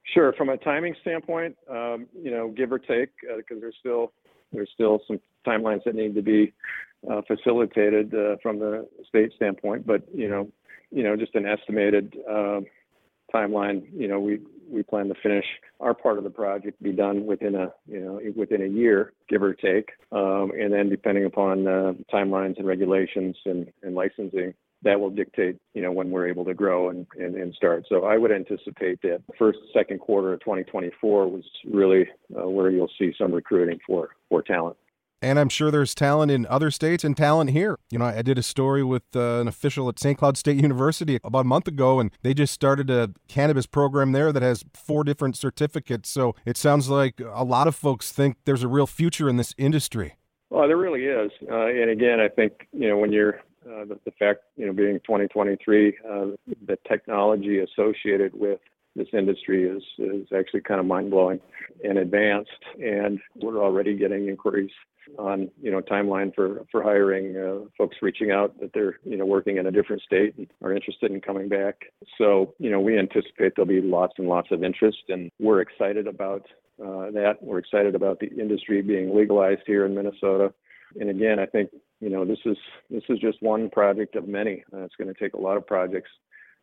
Sure. 0.03 0.31
From 0.33 0.49
a 0.49 0.57
timing 0.57 0.95
standpoint, 1.01 1.57
um, 1.69 2.05
you 2.21 2.29
know, 2.29 2.49
give 2.49 2.71
or 2.71 2.77
take, 2.77 3.09
because 3.21 3.57
uh, 3.57 3.61
there's 3.61 3.75
still 3.79 4.11
there's 4.51 4.69
still 4.73 5.01
some 5.07 5.19
timelines 5.45 5.83
that 5.85 5.95
need 5.95 6.13
to 6.15 6.21
be 6.21 6.53
uh, 7.09 7.21
facilitated 7.27 8.13
uh, 8.13 8.35
from 8.43 8.59
the 8.59 8.87
state 9.07 9.31
standpoint. 9.35 9.87
But 9.87 10.03
you 10.13 10.29
know, 10.29 10.49
you 10.91 11.01
know, 11.01 11.15
just 11.15 11.33
an 11.33 11.47
estimated 11.47 12.15
uh, 12.29 12.61
timeline. 13.33 13.83
You 13.91 14.07
know, 14.07 14.19
we 14.19 14.39
we 14.71 14.83
plan 14.83 15.07
to 15.07 15.15
finish 15.21 15.45
our 15.79 15.93
part 15.93 16.17
of 16.17 16.23
the 16.23 16.29
project, 16.29 16.81
be 16.81 16.91
done 16.91 17.25
within 17.25 17.55
a 17.55 17.71
you 17.87 17.99
know 17.99 18.19
within 18.35 18.61
a 18.61 18.67
year, 18.67 19.13
give 19.29 19.43
or 19.43 19.53
take, 19.53 19.89
um, 20.11 20.51
and 20.57 20.73
then 20.73 20.89
depending 20.89 21.25
upon 21.25 21.67
uh, 21.67 21.93
timelines 22.13 22.57
and 22.57 22.67
regulations 22.67 23.35
and, 23.45 23.71
and 23.83 23.95
licensing, 23.95 24.53
that 24.83 24.99
will 24.99 25.09
dictate 25.09 25.57
you 25.73 25.81
know 25.81 25.91
when 25.91 26.09
we're 26.09 26.27
able 26.27 26.45
to 26.45 26.53
grow 26.53 26.89
and, 26.89 27.05
and, 27.19 27.35
and 27.35 27.53
start. 27.53 27.85
So 27.89 28.05
I 28.05 28.17
would 28.17 28.31
anticipate 28.31 29.01
that 29.03 29.21
first 29.37 29.59
second 29.73 29.99
quarter 29.99 30.33
of 30.33 30.39
2024 30.41 31.27
was 31.27 31.43
really 31.69 32.07
uh, 32.35 32.47
where 32.47 32.69
you'll 32.69 32.91
see 32.97 33.13
some 33.17 33.31
recruiting 33.31 33.79
for 33.85 34.09
for 34.29 34.41
talent. 34.41 34.77
And 35.21 35.37
I'm 35.37 35.49
sure 35.49 35.69
there's 35.69 35.93
talent 35.93 36.31
in 36.31 36.47
other 36.47 36.71
states 36.71 37.03
and 37.03 37.15
talent 37.15 37.51
here. 37.51 37.77
You 37.91 37.99
know, 37.99 38.05
I 38.05 38.23
did 38.23 38.39
a 38.39 38.43
story 38.43 38.83
with 38.83 39.03
uh, 39.15 39.39
an 39.39 39.47
official 39.47 39.87
at 39.87 39.99
St. 39.99 40.17
Cloud 40.17 40.35
State 40.35 40.57
University 40.57 41.19
about 41.23 41.41
a 41.41 41.47
month 41.47 41.67
ago, 41.67 41.99
and 41.99 42.11
they 42.23 42.33
just 42.33 42.53
started 42.53 42.89
a 42.89 43.11
cannabis 43.27 43.67
program 43.67 44.13
there 44.13 44.31
that 44.31 44.41
has 44.41 44.65
four 44.73 45.03
different 45.03 45.37
certificates. 45.37 46.09
So 46.09 46.35
it 46.45 46.57
sounds 46.57 46.89
like 46.89 47.21
a 47.21 47.43
lot 47.43 47.67
of 47.67 47.75
folks 47.75 48.11
think 48.11 48.37
there's 48.45 48.63
a 48.63 48.67
real 48.67 48.87
future 48.87 49.29
in 49.29 49.37
this 49.37 49.53
industry. 49.57 50.15
Well, 50.49 50.67
there 50.67 50.77
really 50.77 51.05
is. 51.05 51.31
Uh, 51.49 51.67
and 51.67 51.89
again, 51.89 52.19
I 52.19 52.27
think, 52.27 52.67
you 52.73 52.89
know, 52.89 52.97
when 52.97 53.11
you're 53.11 53.41
uh, 53.65 53.85
the, 53.85 53.99
the, 54.05 54.11
fact, 54.17 54.39
you 54.57 54.65
know, 54.65 54.73
being 54.73 54.99
2023, 55.05 55.97
uh, 56.09 56.25
the 56.65 56.77
technology 56.87 57.59
associated 57.59 58.33
with 58.33 58.59
this 58.95 59.07
industry 59.13 59.69
is 59.69 59.83
is 59.97 60.27
actually 60.37 60.61
kind 60.61 60.79
of 60.79 60.85
mind 60.85 61.11
blowing 61.11 61.39
and 61.83 61.97
advanced, 61.97 62.51
and 62.81 63.19
we're 63.35 63.63
already 63.63 63.95
getting 63.95 64.27
inquiries 64.27 64.71
on 65.17 65.49
you 65.61 65.71
know 65.71 65.81
timeline 65.81 66.33
for 66.35 66.65
for 66.71 66.83
hiring 66.83 67.35
uh, 67.37 67.65
folks 67.77 67.97
reaching 68.01 68.31
out 68.31 68.59
that 68.59 68.71
they're 68.73 68.99
you 69.03 69.17
know 69.17 69.25
working 69.25 69.57
in 69.57 69.67
a 69.67 69.71
different 69.71 70.01
state 70.01 70.35
and 70.37 70.47
are 70.63 70.73
interested 70.73 71.11
in 71.11 71.21
coming 71.21 71.47
back. 71.47 71.75
So 72.17 72.53
you 72.59 72.69
know 72.69 72.79
we 72.79 72.97
anticipate 72.97 73.53
there'll 73.55 73.67
be 73.67 73.81
lots 73.81 74.13
and 74.17 74.27
lots 74.27 74.49
of 74.51 74.63
interest, 74.63 75.03
and 75.09 75.31
we're 75.39 75.61
excited 75.61 76.07
about 76.07 76.45
uh, 76.81 77.11
that. 77.11 77.37
We're 77.41 77.59
excited 77.59 77.95
about 77.95 78.19
the 78.19 78.27
industry 78.27 78.81
being 78.81 79.15
legalized 79.15 79.61
here 79.65 79.85
in 79.85 79.95
Minnesota. 79.95 80.53
And 80.99 81.09
again, 81.09 81.39
I 81.39 81.45
think 81.45 81.69
you 82.01 82.09
know 82.09 82.25
this 82.25 82.39
is 82.45 82.57
this 82.89 83.03
is 83.09 83.19
just 83.19 83.41
one 83.41 83.69
project 83.69 84.15
of 84.15 84.27
many. 84.27 84.63
Uh, 84.73 84.81
it's 84.81 84.95
going 84.95 85.13
to 85.13 85.19
take 85.19 85.33
a 85.33 85.41
lot 85.41 85.57
of 85.57 85.65
projects 85.65 86.09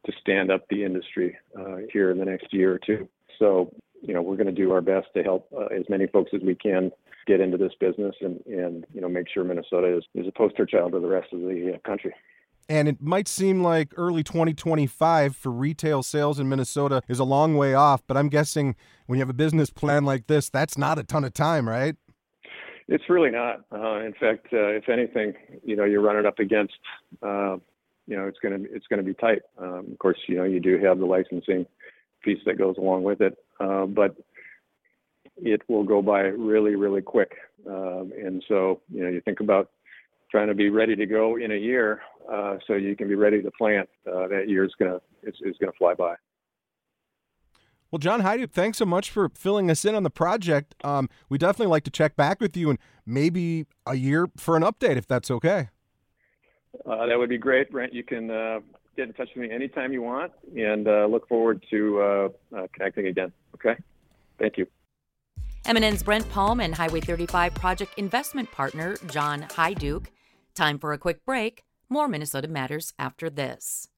to 0.08 0.16
stand 0.20 0.50
up 0.50 0.64
the 0.70 0.84
industry 0.84 1.36
uh, 1.58 1.76
here 1.92 2.10
in 2.10 2.18
the 2.18 2.24
next 2.24 2.52
year 2.52 2.72
or 2.74 2.78
two. 2.78 3.08
So 3.38 3.70
you 4.00 4.14
know 4.14 4.22
we're 4.22 4.36
going 4.36 4.46
to 4.46 4.52
do 4.52 4.72
our 4.72 4.80
best 4.80 5.08
to 5.14 5.22
help 5.22 5.48
uh, 5.56 5.66
as 5.66 5.84
many 5.88 6.06
folks 6.06 6.30
as 6.34 6.40
we 6.42 6.54
can 6.54 6.90
get 7.26 7.40
into 7.40 7.58
this 7.58 7.72
business 7.78 8.14
and, 8.20 8.40
and 8.46 8.86
you 8.94 9.00
know 9.00 9.08
make 9.08 9.26
sure 9.32 9.44
Minnesota 9.44 9.98
is, 9.98 10.04
is 10.14 10.26
a 10.26 10.32
poster 10.32 10.64
child 10.64 10.92
to 10.92 11.00
the 11.00 11.08
rest 11.08 11.32
of 11.32 11.40
the 11.40 11.74
uh, 11.74 11.88
country. 11.88 12.14
And 12.70 12.86
it 12.86 13.00
might 13.00 13.28
seem 13.28 13.62
like 13.62 13.94
early 13.96 14.22
2025 14.22 15.34
for 15.34 15.50
retail 15.50 16.02
sales 16.02 16.38
in 16.38 16.50
Minnesota 16.50 17.02
is 17.08 17.18
a 17.18 17.24
long 17.24 17.56
way 17.56 17.72
off, 17.72 18.02
but 18.06 18.16
I'm 18.16 18.28
guessing 18.28 18.76
when 19.06 19.18
you 19.18 19.22
have 19.22 19.30
a 19.30 19.34
business 19.34 19.70
plan 19.70 20.04
like 20.04 20.26
this, 20.26 20.50
that's 20.50 20.76
not 20.76 20.98
a 20.98 21.02
ton 21.02 21.24
of 21.24 21.32
time, 21.32 21.66
right? 21.66 21.96
It's 22.86 23.04
really 23.08 23.30
not. 23.30 23.60
Uh, 23.72 24.00
in 24.00 24.12
fact, 24.12 24.48
uh, 24.52 24.68
if 24.68 24.90
anything, 24.90 25.32
you 25.64 25.76
know, 25.76 25.84
you're 25.84 26.02
running 26.02 26.26
up 26.26 26.38
against, 26.38 26.74
uh, 27.22 27.56
you 28.08 28.16
know, 28.16 28.26
it's 28.26 28.38
going 28.38 28.64
to 28.64 28.74
it's 28.74 28.86
going 28.86 28.98
to 28.98 29.04
be 29.04 29.14
tight. 29.14 29.42
Um, 29.58 29.86
of 29.92 29.98
course, 29.98 30.18
you 30.26 30.36
know, 30.36 30.44
you 30.44 30.60
do 30.60 30.78
have 30.78 30.98
the 30.98 31.04
licensing 31.04 31.66
piece 32.22 32.38
that 32.46 32.58
goes 32.58 32.76
along 32.78 33.02
with 33.02 33.20
it, 33.20 33.36
uh, 33.60 33.84
but 33.84 34.16
it 35.36 35.62
will 35.68 35.84
go 35.84 36.00
by 36.00 36.20
really, 36.22 36.74
really 36.74 37.02
quick. 37.02 37.32
Um, 37.68 38.12
and 38.18 38.42
so, 38.48 38.80
you 38.90 39.04
know, 39.04 39.10
you 39.10 39.20
think 39.20 39.40
about 39.40 39.70
trying 40.30 40.48
to 40.48 40.54
be 40.54 40.70
ready 40.70 40.96
to 40.96 41.06
go 41.06 41.36
in 41.36 41.52
a 41.52 41.56
year, 41.56 42.00
uh, 42.32 42.56
so 42.66 42.74
you 42.74 42.96
can 42.96 43.08
be 43.08 43.14
ready 43.14 43.42
to 43.42 43.50
plant. 43.52 43.88
Uh, 44.06 44.26
that 44.28 44.48
year 44.48 44.64
is 44.64 44.72
gonna 44.78 45.00
is, 45.22 45.34
is 45.42 45.56
gonna 45.60 45.72
fly 45.78 45.92
by. 45.92 46.14
Well, 47.90 47.98
John 47.98 48.20
Hyduke, 48.22 48.52
thanks 48.52 48.78
so 48.78 48.84
much 48.84 49.10
for 49.10 49.30
filling 49.30 49.70
us 49.70 49.84
in 49.84 49.94
on 49.94 50.02
the 50.02 50.10
project. 50.10 50.74
Um, 50.82 51.08
we 51.28 51.38
definitely 51.38 51.70
like 51.70 51.84
to 51.84 51.90
check 51.90 52.16
back 52.16 52.40
with 52.40 52.54
you 52.56 52.68
and 52.68 52.78
maybe 53.06 53.66
a 53.86 53.94
year 53.94 54.28
for 54.36 54.56
an 54.56 54.62
update, 54.62 54.96
if 54.96 55.06
that's 55.06 55.30
okay. 55.30 55.68
Uh, 56.86 57.06
that 57.06 57.18
would 57.18 57.28
be 57.28 57.38
great, 57.38 57.70
Brent. 57.70 57.92
You 57.92 58.04
can 58.04 58.30
uh, 58.30 58.60
get 58.96 59.08
in 59.08 59.14
touch 59.14 59.28
with 59.34 59.48
me 59.48 59.54
anytime 59.54 59.92
you 59.92 60.02
want, 60.02 60.32
and 60.56 60.86
uh, 60.86 61.06
look 61.06 61.28
forward 61.28 61.64
to 61.70 62.00
uh, 62.00 62.28
uh, 62.56 62.66
connecting 62.72 63.06
again. 63.06 63.32
Okay, 63.54 63.76
thank 64.38 64.58
you. 64.58 64.66
MNN's 65.64 66.02
Brent 66.02 66.28
Palm 66.30 66.60
and 66.60 66.74
Highway 66.74 67.00
35 67.00 67.54
project 67.54 67.92
investment 67.98 68.50
partner 68.52 68.96
John 69.10 69.42
Hyduke. 69.42 70.06
Time 70.54 70.78
for 70.78 70.92
a 70.92 70.98
quick 70.98 71.24
break. 71.24 71.62
More 71.88 72.08
Minnesota 72.08 72.48
Matters 72.48 72.92
after 72.98 73.30
this. 73.30 73.88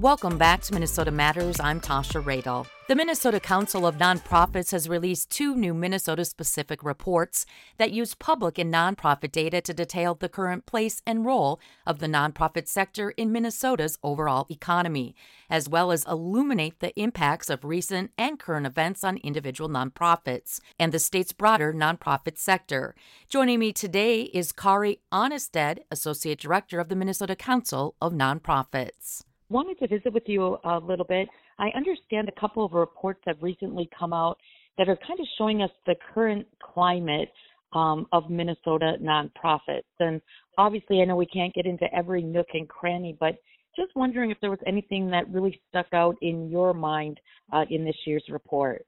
Welcome 0.00 0.38
back 0.38 0.62
to 0.62 0.74
Minnesota 0.74 1.10
Matters. 1.10 1.58
I'm 1.58 1.80
Tasha 1.80 2.22
Radel. 2.22 2.68
The 2.86 2.94
Minnesota 2.94 3.40
Council 3.40 3.84
of 3.84 3.96
Nonprofits 3.96 4.70
has 4.70 4.88
released 4.88 5.28
two 5.28 5.56
new 5.56 5.74
Minnesota 5.74 6.24
specific 6.24 6.84
reports 6.84 7.44
that 7.78 7.90
use 7.90 8.14
public 8.14 8.58
and 8.58 8.72
nonprofit 8.72 9.32
data 9.32 9.60
to 9.60 9.74
detail 9.74 10.14
the 10.14 10.28
current 10.28 10.66
place 10.66 11.02
and 11.04 11.26
role 11.26 11.58
of 11.84 11.98
the 11.98 12.06
nonprofit 12.06 12.68
sector 12.68 13.10
in 13.10 13.32
Minnesota's 13.32 13.98
overall 14.04 14.46
economy, 14.48 15.16
as 15.50 15.68
well 15.68 15.90
as 15.90 16.04
illuminate 16.06 16.78
the 16.78 16.96
impacts 16.96 17.50
of 17.50 17.64
recent 17.64 18.12
and 18.16 18.38
current 18.38 18.66
events 18.66 19.02
on 19.02 19.16
individual 19.16 19.68
nonprofits 19.68 20.60
and 20.78 20.92
the 20.92 21.00
state's 21.00 21.32
broader 21.32 21.74
nonprofit 21.74 22.38
sector. 22.38 22.94
Joining 23.28 23.58
me 23.58 23.72
today 23.72 24.22
is 24.22 24.52
Kari 24.52 25.00
Aanestad, 25.12 25.80
Associate 25.90 26.38
Director 26.38 26.78
of 26.78 26.88
the 26.88 26.94
Minnesota 26.94 27.34
Council 27.34 27.96
of 28.00 28.12
Nonprofits 28.12 29.24
wanted 29.50 29.78
to 29.78 29.88
visit 29.88 30.12
with 30.12 30.24
you 30.26 30.58
a 30.64 30.78
little 30.78 31.04
bit. 31.04 31.28
I 31.58 31.70
understand 31.76 32.28
a 32.28 32.40
couple 32.40 32.64
of 32.64 32.72
reports 32.72 33.20
have 33.26 33.36
recently 33.40 33.88
come 33.98 34.12
out 34.12 34.38
that 34.76 34.88
are 34.88 34.98
kind 35.06 35.18
of 35.18 35.26
showing 35.36 35.62
us 35.62 35.70
the 35.86 35.96
current 36.14 36.46
climate 36.62 37.30
um, 37.72 38.06
of 38.12 38.30
Minnesota 38.30 38.94
nonprofits. 39.02 39.82
And 40.00 40.20
obviously, 40.56 41.00
I 41.00 41.04
know 41.04 41.16
we 41.16 41.26
can't 41.26 41.54
get 41.54 41.66
into 41.66 41.86
every 41.94 42.22
nook 42.22 42.46
and 42.54 42.68
cranny, 42.68 43.16
but 43.18 43.36
just 43.76 43.94
wondering 43.94 44.30
if 44.30 44.38
there 44.40 44.50
was 44.50 44.58
anything 44.66 45.10
that 45.10 45.28
really 45.30 45.60
stuck 45.68 45.86
out 45.92 46.16
in 46.22 46.50
your 46.50 46.74
mind 46.74 47.20
uh, 47.52 47.64
in 47.70 47.84
this 47.84 47.96
year's 48.06 48.24
report. 48.28 48.84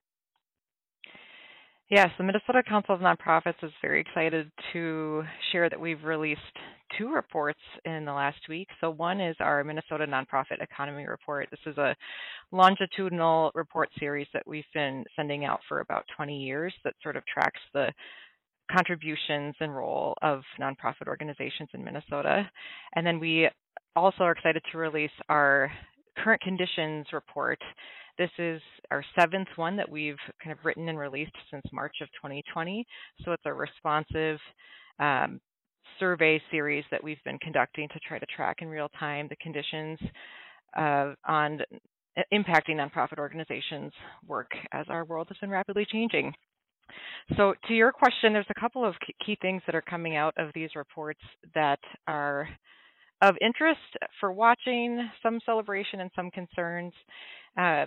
Yes, 1.90 2.08
the 2.18 2.24
Minnesota 2.24 2.62
Council 2.66 2.94
of 2.94 3.00
Nonprofits 3.00 3.62
is 3.64 3.72
very 3.82 4.00
excited 4.00 4.50
to 4.72 5.24
share 5.50 5.68
that 5.68 5.80
we've 5.80 6.04
released 6.04 6.40
two 6.98 7.08
reports 7.12 7.60
in 7.84 8.04
the 8.04 8.12
last 8.12 8.40
week. 8.48 8.68
So, 8.80 8.90
one 8.90 9.20
is 9.20 9.36
our 9.40 9.62
Minnesota 9.64 10.06
Nonprofit 10.06 10.62
Economy 10.62 11.06
Report. 11.06 11.48
This 11.50 11.60
is 11.66 11.78
a 11.78 11.94
longitudinal 12.52 13.50
report 13.54 13.88
series 13.98 14.26
that 14.32 14.46
we've 14.46 14.64
been 14.74 15.04
sending 15.16 15.44
out 15.44 15.60
for 15.68 15.80
about 15.80 16.04
20 16.16 16.38
years 16.38 16.74
that 16.84 16.94
sort 17.02 17.16
of 17.16 17.24
tracks 17.26 17.60
the 17.74 17.92
contributions 18.70 19.54
and 19.60 19.74
role 19.74 20.14
of 20.22 20.42
nonprofit 20.60 21.08
organizations 21.08 21.68
in 21.74 21.84
Minnesota. 21.84 22.48
And 22.94 23.06
then 23.06 23.18
we 23.18 23.48
also 23.96 24.22
are 24.22 24.32
excited 24.32 24.62
to 24.70 24.78
release 24.78 25.10
our 25.28 25.70
current 26.16 26.40
conditions 26.42 27.06
report 27.12 27.58
this 28.20 28.30
is 28.38 28.60
our 28.90 29.02
seventh 29.18 29.48
one 29.56 29.76
that 29.76 29.88
we've 29.88 30.18
kind 30.44 30.52
of 30.52 30.62
written 30.62 30.90
and 30.90 30.98
released 30.98 31.32
since 31.50 31.64
March 31.72 31.96
of 32.02 32.08
2020. 32.08 32.86
So 33.24 33.32
it's 33.32 33.42
a 33.46 33.52
responsive 33.54 34.38
um, 34.98 35.40
survey 36.00 36.42
series 36.50 36.84
that 36.90 37.02
we've 37.02 37.22
been 37.24 37.38
conducting 37.38 37.88
to 37.88 38.00
try 38.00 38.18
to 38.18 38.26
track 38.26 38.56
in 38.60 38.68
real 38.68 38.88
time 38.98 39.28
the 39.28 39.36
conditions 39.36 39.98
uh, 40.76 41.12
on 41.26 41.60
impacting 42.32 42.76
nonprofit 42.76 43.18
organizations' 43.18 43.92
work 44.26 44.50
as 44.72 44.86
our 44.88 45.04
world 45.04 45.28
has 45.28 45.36
been 45.38 45.50
rapidly 45.50 45.86
changing. 45.90 46.32
So, 47.36 47.54
to 47.68 47.74
your 47.74 47.92
question, 47.92 48.32
there's 48.32 48.46
a 48.50 48.60
couple 48.60 48.84
of 48.84 48.94
key 49.24 49.38
things 49.40 49.62
that 49.66 49.76
are 49.76 49.82
coming 49.82 50.16
out 50.16 50.34
of 50.36 50.50
these 50.54 50.70
reports 50.74 51.20
that 51.54 51.78
are 52.08 52.48
of 53.22 53.36
interest 53.40 53.80
for 54.18 54.32
watching, 54.32 55.08
some 55.22 55.38
celebration 55.44 56.00
and 56.00 56.10
some 56.16 56.30
concerns. 56.30 56.92
Uh, 57.56 57.86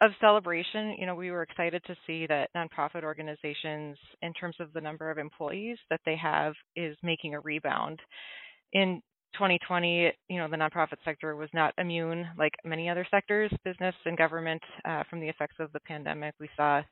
of 0.00 0.12
celebration, 0.20 0.96
you 0.98 1.06
know, 1.06 1.14
we 1.14 1.30
were 1.30 1.42
excited 1.42 1.82
to 1.86 1.96
see 2.06 2.26
that 2.26 2.50
nonprofit 2.56 3.02
organizations, 3.02 3.96
in 4.22 4.32
terms 4.32 4.56
of 4.60 4.72
the 4.72 4.80
number 4.80 5.10
of 5.10 5.18
employees 5.18 5.78
that 5.90 6.00
they 6.06 6.16
have, 6.16 6.54
is 6.76 6.96
making 7.02 7.34
a 7.34 7.40
rebound. 7.40 8.00
In 8.72 9.00
2020, 9.34 10.12
you 10.28 10.38
know, 10.38 10.48
the 10.48 10.56
nonprofit 10.56 10.96
sector 11.04 11.36
was 11.36 11.48
not 11.52 11.74
immune 11.78 12.26
like 12.38 12.52
many 12.64 12.88
other 12.88 13.06
sectors, 13.10 13.50
business 13.64 13.94
and 14.04 14.16
government, 14.16 14.62
uh, 14.84 15.02
from 15.10 15.20
the 15.20 15.28
effects 15.28 15.56
of 15.58 15.72
the 15.72 15.80
pandemic. 15.80 16.34
We 16.38 16.48
saw 16.56 16.82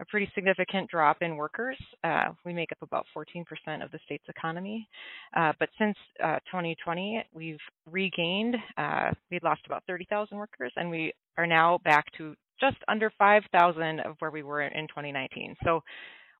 a 0.00 0.04
pretty 0.06 0.30
significant 0.34 0.90
drop 0.90 1.18
in 1.22 1.36
workers. 1.36 1.78
Uh, 2.04 2.32
we 2.44 2.52
make 2.52 2.70
up 2.72 2.78
about 2.82 3.06
14% 3.16 3.44
of 3.82 3.90
the 3.90 3.98
state's 4.04 4.28
economy. 4.28 4.88
Uh, 5.34 5.52
but 5.58 5.68
since 5.78 5.96
uh, 6.22 6.36
2020, 6.46 7.24
we've 7.32 7.58
regained, 7.90 8.56
uh, 8.76 9.10
we'd 9.30 9.42
lost 9.42 9.62
about 9.66 9.82
30,000 9.86 10.36
workers, 10.36 10.72
and 10.76 10.90
we 10.90 11.12
are 11.38 11.46
now 11.46 11.78
back 11.84 12.04
to 12.18 12.34
just 12.60 12.76
under 12.88 13.10
5,000 13.18 14.00
of 14.00 14.16
where 14.18 14.30
we 14.30 14.42
were 14.42 14.62
in 14.62 14.88
2019. 14.88 15.56
So 15.64 15.82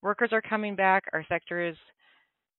workers 0.03 0.31
are 0.33 0.43
coming 0.43 0.77
back. 0.77 1.05
Our 1.13 1.25
sector 1.29 1.67
is 1.67 1.77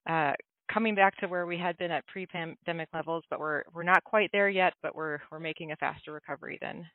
uh, 0.09 0.33
coming 0.71 0.95
back 0.95 1.17
to 1.17 1.27
where 1.27 1.45
we 1.45 1.57
had 1.57 1.77
been 1.77 1.91
at 1.91 2.05
pre-pandemic 2.07 2.89
levels, 2.93 3.23
but 3.29 3.39
we're 3.39 3.63
we're 3.73 3.83
not 3.83 4.03
quite 4.03 4.29
there 4.31 4.49
yet. 4.49 4.73
But 4.81 4.95
we're 4.95 5.19
we're 5.31 5.39
making 5.39 5.71
a 5.71 5.75
faster 5.77 6.11
recovery 6.11 6.57
than 6.61 6.85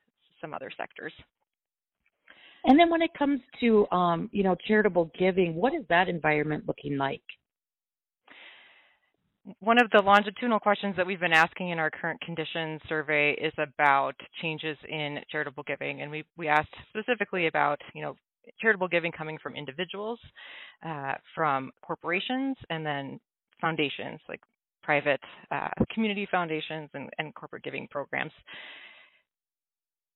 some 0.40 0.55
other 0.55 0.70
sectors. 0.77 1.12
And 2.64 2.79
then 2.79 2.90
when 2.90 3.03
it 3.03 3.11
comes 3.18 3.40
to 3.61 3.88
um, 3.90 4.29
you 4.33 4.42
know 4.42 4.57
charitable 4.66 5.11
giving, 5.18 5.55
what 5.55 5.75
is 5.75 5.83
that 5.88 6.09
environment 6.09 6.64
looking 6.66 6.96
like? 6.96 7.22
One 9.61 9.81
of 9.81 9.90
the 9.90 10.00
longitudinal 10.00 10.61
questions 10.61 10.94
that 10.96 11.07
we've 11.07 11.20
been 11.20 11.33
asking 11.33 11.70
in 11.70 11.78
our 11.78 11.90
current 11.90 12.20
conditions 12.20 12.81
survey 12.88 13.33
is 13.33 13.52
about 13.59 14.14
changes 14.40 14.76
in 14.88 15.18
charitable 15.31 15.64
giving, 15.66 16.02
and 16.02 16.11
we 16.11 16.24
we 16.37 16.48
asked 16.48 16.74
specifically 16.90 17.46
about 17.46 17.81
you 17.94 18.02
know 18.02 18.14
charitable 18.61 18.88
giving 18.88 19.12
coming 19.12 19.38
from 19.42 19.57
individuals, 19.57 20.18
uh, 20.87 21.14
from 21.35 21.70
corporations, 21.83 22.57
and 22.70 22.87
then 22.87 23.18
foundations 23.61 24.20
like 24.28 24.40
private 24.83 25.20
uh, 25.50 25.68
community 25.92 26.26
foundations 26.31 26.90
and, 26.94 27.09
and 27.18 27.35
corporate 27.35 27.62
giving 27.62 27.87
programs. 27.88 28.33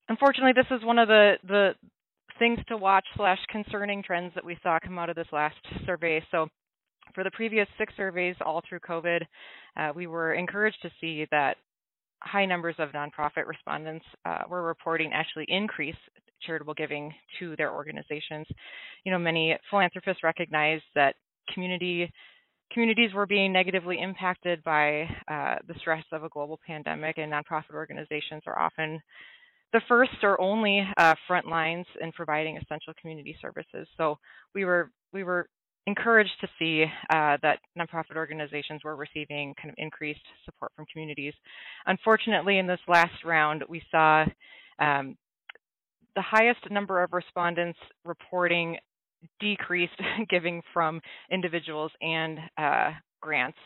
Unfortunately, 0.09 0.53
this 0.55 0.77
is 0.77 0.85
one 0.85 0.99
of 0.99 1.09
the 1.09 1.35
the 1.49 1.71
things 2.39 2.59
to 2.69 2.77
watch 2.77 3.07
slash 3.17 3.39
concerning 3.51 4.03
trends 4.03 4.33
that 4.35 4.45
we 4.45 4.57
saw 4.63 4.79
come 4.79 4.99
out 4.99 5.09
of 5.11 5.17
this 5.17 5.27
last 5.33 5.57
survey. 5.85 6.23
So 6.31 6.49
for 7.15 7.25
the 7.25 7.31
previous 7.31 7.69
six 7.79 7.93
surveys, 7.97 8.37
all 8.45 8.63
through 8.69 8.81
COVID, 8.81 9.23
uh, 9.77 9.93
we 9.95 10.07
were 10.07 10.35
encouraged 10.35 10.79
to 10.83 10.91
see 11.01 11.27
that 11.31 11.57
high 12.23 12.47
numbers 12.47 12.75
of 12.79 12.91
nonprofit 12.91 13.47
respondents 13.47 14.05
uh, 14.25 14.41
were 14.49 14.63
reporting 14.63 15.13
actually 15.13 15.45
increased 15.49 15.99
charitable 16.43 16.75
giving 16.75 17.13
to 17.39 17.55
their 17.57 17.73
organizations. 17.73 18.47
You 19.05 19.13
know, 19.13 19.19
many 19.19 19.57
philanthropists 19.71 20.23
recognized 20.23 20.85
that 20.95 21.15
community 21.53 22.11
communities 22.73 23.13
were 23.15 23.27
being 23.27 23.53
negatively 23.53 24.01
impacted 24.01 24.63
by 24.65 25.03
uh, 25.29 25.57
the 25.69 25.75
stress 25.79 26.05
of 26.11 26.25
a 26.25 26.29
global 26.29 26.59
pandemic, 26.67 27.17
and 27.17 27.33
nonprofit 27.33 27.75
organizations 27.75 28.43
are 28.47 28.59
often 28.59 29.01
the 29.73 29.81
first 29.89 30.13
or 30.23 30.41
only 30.41 30.85
uh, 30.97 31.15
front 31.27 31.47
lines 31.47 31.87
in 32.01 32.11
providing 32.13 32.57
essential 32.57 32.93
community 33.01 33.37
services. 33.41 33.87
So 33.97 34.19
we 34.55 34.65
were 34.65 34.91
we 35.13 35.23
were 35.23 35.49
encouraged 35.87 36.33
to 36.41 36.49
see 36.59 36.85
uh, 37.11 37.37
that 37.43 37.59
nonprofit 37.79 38.17
organizations 38.17 38.83
were 38.85 38.97
receiving 38.97 39.55
kind 39.61 39.71
of 39.71 39.77
increased 39.79 40.21
support 40.45 40.73
from 40.75 40.85
communities. 40.93 41.35
Unfortunately, 41.87 42.59
in 42.59 42.67
this 42.67 42.81
last 42.89 43.25
round, 43.25 43.63
we 43.69 43.83
saw 43.91 44.25
um, 44.81 45.17
the 46.17 46.23
highest 46.23 46.71
number 46.71 47.03
of 47.03 47.13
respondents 47.13 47.79
reporting 48.05 48.79
decreased 49.41 50.01
giving 50.29 50.63
from 50.73 51.01
individuals 51.31 51.93
and 52.01 52.39
uh, 52.59 52.91
grants. 53.21 53.59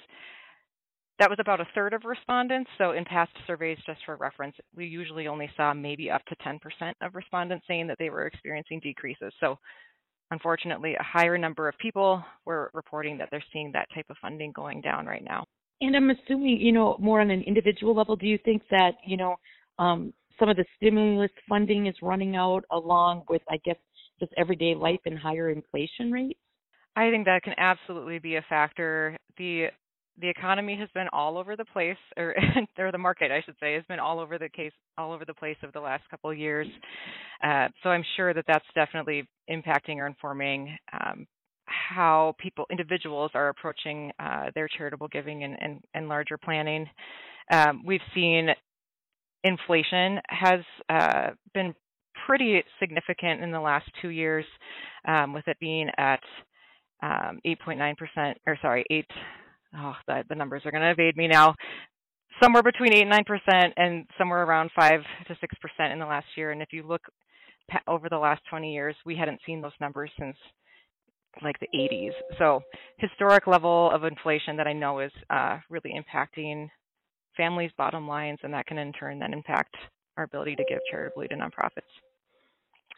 That 1.19 1.29
was 1.29 1.39
about 1.39 1.61
a 1.61 1.69
third 1.75 1.93
of 1.93 2.05
respondents. 2.05 2.71
So, 2.79 2.93
in 2.93 3.05
past 3.05 3.31
surveys, 3.47 3.77
just 3.85 4.01
for 4.07 4.17
reference, 4.17 4.57
we 4.75 4.87
usually 4.87 5.27
only 5.27 5.51
saw 5.55 5.75
maybe 5.75 6.11
up 6.11 6.23
to 6.27 6.37
10% 6.37 6.59
of 7.03 7.15
respondents 7.15 7.67
saying 7.69 7.87
that 7.89 7.99
they 7.99 8.09
were 8.09 8.27
experiencing 8.27 8.81
decreases. 8.81 9.33
So, 9.39 9.59
unfortunately, 10.31 10.95
a 10.95 11.03
higher 11.03 11.37
number 11.37 11.69
of 11.69 11.77
people 11.79 12.23
were 12.45 12.71
reporting 12.75 13.19
that 13.19 13.29
they're 13.31 13.45
seeing 13.53 13.73
that 13.73 13.89
type 13.95 14.07
of 14.11 14.17
funding 14.21 14.53
going 14.53 14.81
down 14.81 15.07
right 15.07 15.25
now. 15.25 15.45
And 15.81 15.97
I'm 15.97 16.11
assuming, 16.11 16.61
you 16.61 16.73
know, 16.73 16.97
more 16.99 17.21
on 17.21 17.31
an 17.31 17.43
individual 17.43 17.95
level, 17.95 18.17
do 18.17 18.27
you 18.27 18.39
think 18.45 18.63
that, 18.71 18.93
you 19.07 19.17
know, 19.17 19.37
um, 19.79 20.13
some 20.39 20.49
of 20.49 20.57
the 20.57 20.65
stimulus 20.77 21.31
funding 21.49 21.87
is 21.87 21.95
running 22.03 22.37
out 22.37 22.65
along 22.71 23.23
with, 23.29 23.43
I 23.51 23.59
guess, 23.65 23.77
just 24.19 24.33
everyday 24.37 24.75
life 24.75 25.01
and 25.07 25.19
higher 25.19 25.51
inflation 25.51 26.11
rates? 26.11 26.39
I 26.97 27.11
think 27.11 27.25
that 27.27 27.43
can 27.43 27.55
absolutely 27.57 28.19
be 28.19 28.37
a 28.37 28.45
factor. 28.49 29.17
The 29.39 29.69
the 30.21 30.29
economy 30.29 30.77
has 30.79 30.89
been 30.95 31.09
all 31.13 31.39
over 31.39 31.57
the 31.57 31.65
place, 31.65 31.97
or, 32.17 32.35
or 32.79 32.93
the 32.93 32.99
market, 32.99 33.31
I 33.31 33.43
should 33.45 33.57
say, 33.61 33.75
has 33.75 33.85
been 33.89 33.99
all 33.99 34.21
over 34.21 34.39
the 34.39 34.49
case, 34.49 34.73
all 34.99 35.13
over 35.13 35.25
the 35.25 35.35
place 35.35 35.57
over 35.63 35.73
the 35.73 35.81
last 35.81 36.09
couple 36.11 36.31
of 36.31 36.39
years. 36.39 36.67
Uh, 37.43 37.69
so 37.83 37.91
I'm 37.91 38.05
sure 38.17 38.35
that 38.35 38.45
that's 38.47 38.65
definitely 38.75 39.27
impacting 39.51 39.97
or 39.97 40.07
informing 40.07 40.77
um, 40.93 41.27
how 41.65 42.35
people, 42.39 42.67
individuals, 42.71 43.31
are 43.35 43.49
approaching 43.49 44.11
uh, 44.19 44.51
their 44.55 44.69
charitable 44.69 45.09
giving 45.09 45.45
and, 45.45 45.57
and, 45.61 45.81
and 45.95 46.09
larger 46.09 46.37
planning. 46.37 46.87
Um, 47.51 47.83
we've 47.85 48.01
seen 48.15 48.49
inflation 49.45 50.21
has 50.29 50.61
uh, 50.89 51.31
been 51.55 51.75
pretty 52.27 52.63
significant 52.79 53.43
in 53.43 53.51
the 53.51 53.61
last 53.61 53.87
two 54.03 54.09
years, 54.09 54.45
um, 55.09 55.33
with 55.33 55.47
it 55.49 55.59
being 55.61 55.89
at 55.97 56.21
um, 57.03 57.41
8.9%, 57.47 58.35
or 58.47 58.59
sorry, 58.61 58.85
8 58.91 59.07
oh, 59.77 59.95
the, 60.07 60.25
the 60.29 60.35
numbers 60.35 60.63
are 60.65 60.71
going 60.71 60.83
to 60.83 60.91
evade 60.91 61.17
me 61.17 61.29
now. 61.29 61.55
somewhere 62.43 62.63
between 62.63 62.95
eight 62.95 63.03
and 63.03 63.11
nine 63.11 63.25
percent, 63.25 63.75
and 63.77 64.07
somewhere 64.19 64.43
around 64.45 64.71
five 64.77 65.01
to 65.29 65.37
six 65.41 65.55
percent 65.61 65.93
in 65.93 65.99
the 65.99 66.07
last 66.07 66.27
year. 66.37 66.51
And 66.53 66.63
if 66.63 66.73
you 66.73 66.87
look 66.87 67.03
over 67.87 68.09
the 68.09 68.19
last 68.19 68.43
20 68.51 68.73
years, 68.73 68.97
we 69.07 69.17
hadn't 69.17 69.41
seen 69.47 69.61
those 69.61 69.73
numbers 69.81 70.11
since 70.19 70.37
like 71.43 71.57
the 71.61 71.69
80s. 71.79 72.13
So 72.39 72.61
historic 72.99 73.47
level 73.47 73.91
of 73.93 74.05
inflation 74.05 74.57
that 74.57 74.67
I 74.67 74.73
know 74.73 75.01
is 75.01 75.13
uh, 75.31 75.59
really 75.71 75.95
impacting 75.95 76.69
families' 77.37 77.71
bottom 77.79 78.09
lines, 78.09 78.39
and 78.43 78.53
that 78.55 78.67
can 78.67 78.79
in 78.79 78.93
turn 78.93 79.19
then 79.21 79.33
impact 79.33 79.75
our 80.17 80.25
ability 80.25 80.57
to 80.57 80.65
give 80.69 80.81
charitably 80.91 81.29
to 81.29 81.37
nonprofits. 81.37 81.83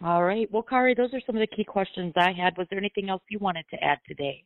All 0.04 0.24
right. 0.24 0.50
Well, 0.50 0.62
Kari, 0.62 0.94
those 0.94 1.14
are 1.14 1.20
some 1.26 1.36
of 1.36 1.40
the 1.40 1.56
key 1.56 1.64
questions 1.64 2.12
I 2.16 2.32
had. 2.32 2.56
Was 2.58 2.66
there 2.70 2.78
anything 2.78 3.10
else 3.10 3.22
you 3.30 3.38
wanted 3.38 3.66
to 3.70 3.82
add 3.84 3.98
today? 4.08 4.44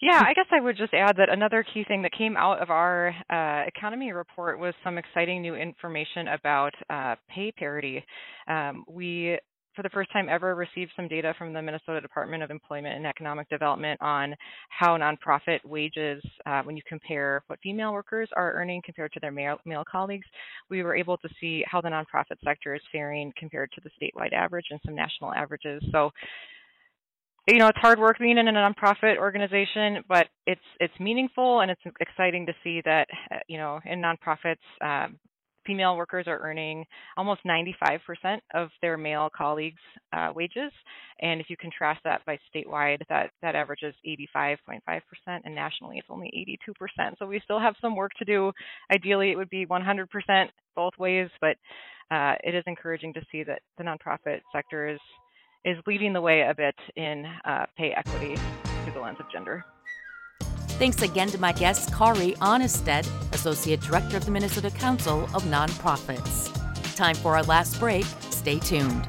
Yeah, 0.00 0.22
I 0.26 0.34
guess 0.34 0.46
I 0.50 0.60
would 0.60 0.76
just 0.76 0.92
add 0.92 1.16
that 1.16 1.30
another 1.30 1.64
key 1.72 1.84
thing 1.84 2.02
that 2.02 2.12
came 2.12 2.36
out 2.36 2.60
of 2.60 2.70
our 2.70 3.14
uh, 3.30 3.66
economy 3.66 4.12
report 4.12 4.58
was 4.58 4.74
some 4.82 4.98
exciting 4.98 5.40
new 5.40 5.54
information 5.54 6.28
about 6.28 6.72
uh, 6.90 7.14
pay 7.28 7.52
parity. 7.52 8.04
Um, 8.48 8.84
we 8.88 9.38
for 9.74 9.82
the 9.82 9.88
first 9.90 10.12
time 10.12 10.28
ever 10.28 10.54
received 10.54 10.92
some 10.94 11.08
data 11.08 11.34
from 11.36 11.52
the 11.52 11.60
Minnesota 11.60 12.00
Department 12.00 12.42
of 12.42 12.50
Employment 12.50 12.96
and 12.96 13.06
Economic 13.06 13.48
Development 13.48 14.00
on 14.00 14.34
how 14.68 14.96
nonprofit 14.96 15.58
wages, 15.64 16.22
uh, 16.46 16.62
when 16.62 16.76
you 16.76 16.82
compare 16.88 17.42
what 17.48 17.58
female 17.60 17.92
workers 17.92 18.28
are 18.36 18.52
earning 18.52 18.80
compared 18.84 19.12
to 19.12 19.20
their 19.20 19.32
male, 19.32 19.58
male 19.64 19.84
colleagues, 19.90 20.26
we 20.70 20.82
were 20.82 20.94
able 20.94 21.16
to 21.18 21.28
see 21.40 21.64
how 21.66 21.80
the 21.80 21.88
nonprofit 21.88 22.36
sector 22.44 22.74
is 22.74 22.82
faring 22.92 23.32
compared 23.36 23.70
to 23.72 23.80
the 23.82 23.90
statewide 24.00 24.32
average 24.32 24.66
and 24.70 24.80
some 24.84 24.94
national 24.94 25.34
averages. 25.34 25.82
So 25.90 26.10
you 27.46 27.58
know 27.58 27.68
it's 27.68 27.78
hard 27.78 27.98
work 27.98 28.18
being 28.18 28.38
in 28.38 28.48
a 28.48 28.52
nonprofit 28.52 29.18
organization 29.18 30.02
but 30.08 30.26
it's 30.46 30.60
it's 30.80 30.94
meaningful 30.98 31.60
and 31.60 31.70
it's 31.70 31.80
exciting 32.00 32.46
to 32.46 32.52
see 32.62 32.80
that 32.84 33.06
uh, 33.30 33.38
you 33.48 33.58
know 33.58 33.80
in 33.84 34.00
nonprofits 34.00 34.56
um, 34.80 35.18
female 35.66 35.96
workers 35.96 36.26
are 36.26 36.38
earning 36.40 36.84
almost 37.16 37.40
95% 37.46 38.38
of 38.54 38.68
their 38.80 38.96
male 38.96 39.28
colleagues' 39.34 39.80
uh, 40.12 40.30
wages. 40.34 40.72
And 41.20 41.40
if 41.40 41.48
you 41.48 41.56
contrast 41.56 42.00
that 42.04 42.24
by 42.26 42.38
statewide, 42.54 42.98
that, 43.08 43.30
that 43.42 43.54
averages 43.54 43.94
85.5%, 44.06 44.80
and 45.26 45.54
nationally 45.54 45.98
it's 45.98 46.08
only 46.10 46.30
82%. 46.98 47.14
So 47.18 47.26
we 47.26 47.40
still 47.44 47.60
have 47.60 47.74
some 47.80 47.96
work 47.96 48.12
to 48.18 48.24
do. 48.24 48.52
Ideally, 48.92 49.30
it 49.30 49.36
would 49.36 49.50
be 49.50 49.66
100% 49.66 50.06
both 50.76 50.92
ways, 50.98 51.28
but 51.40 51.56
uh, 52.10 52.34
it 52.42 52.54
is 52.54 52.64
encouraging 52.66 53.14
to 53.14 53.22
see 53.32 53.42
that 53.44 53.62
the 53.78 53.84
nonprofit 53.84 54.40
sector 54.52 54.88
is 54.88 55.00
is 55.64 55.78
leading 55.86 56.12
the 56.12 56.20
way 56.20 56.42
a 56.42 56.54
bit 56.54 56.74
in 56.96 57.26
uh, 57.44 57.66
pay 57.76 57.92
equity 57.92 58.36
through 58.84 58.92
the 58.92 59.00
lens 59.00 59.18
of 59.20 59.30
gender. 59.30 59.64
Thanks 60.78 61.02
again 61.02 61.28
to 61.28 61.38
my 61.38 61.52
guest, 61.52 61.94
Kari 61.94 62.32
Aanestad, 62.34 63.08
Associate 63.32 63.80
Director 63.80 64.16
of 64.16 64.24
the 64.24 64.30
Minnesota 64.32 64.70
Council 64.70 65.24
of 65.34 65.44
Nonprofits. 65.44 66.50
Time 66.96 67.14
for 67.14 67.36
our 67.36 67.44
last 67.44 67.78
break. 67.78 68.04
Stay 68.30 68.58
tuned. 68.58 69.06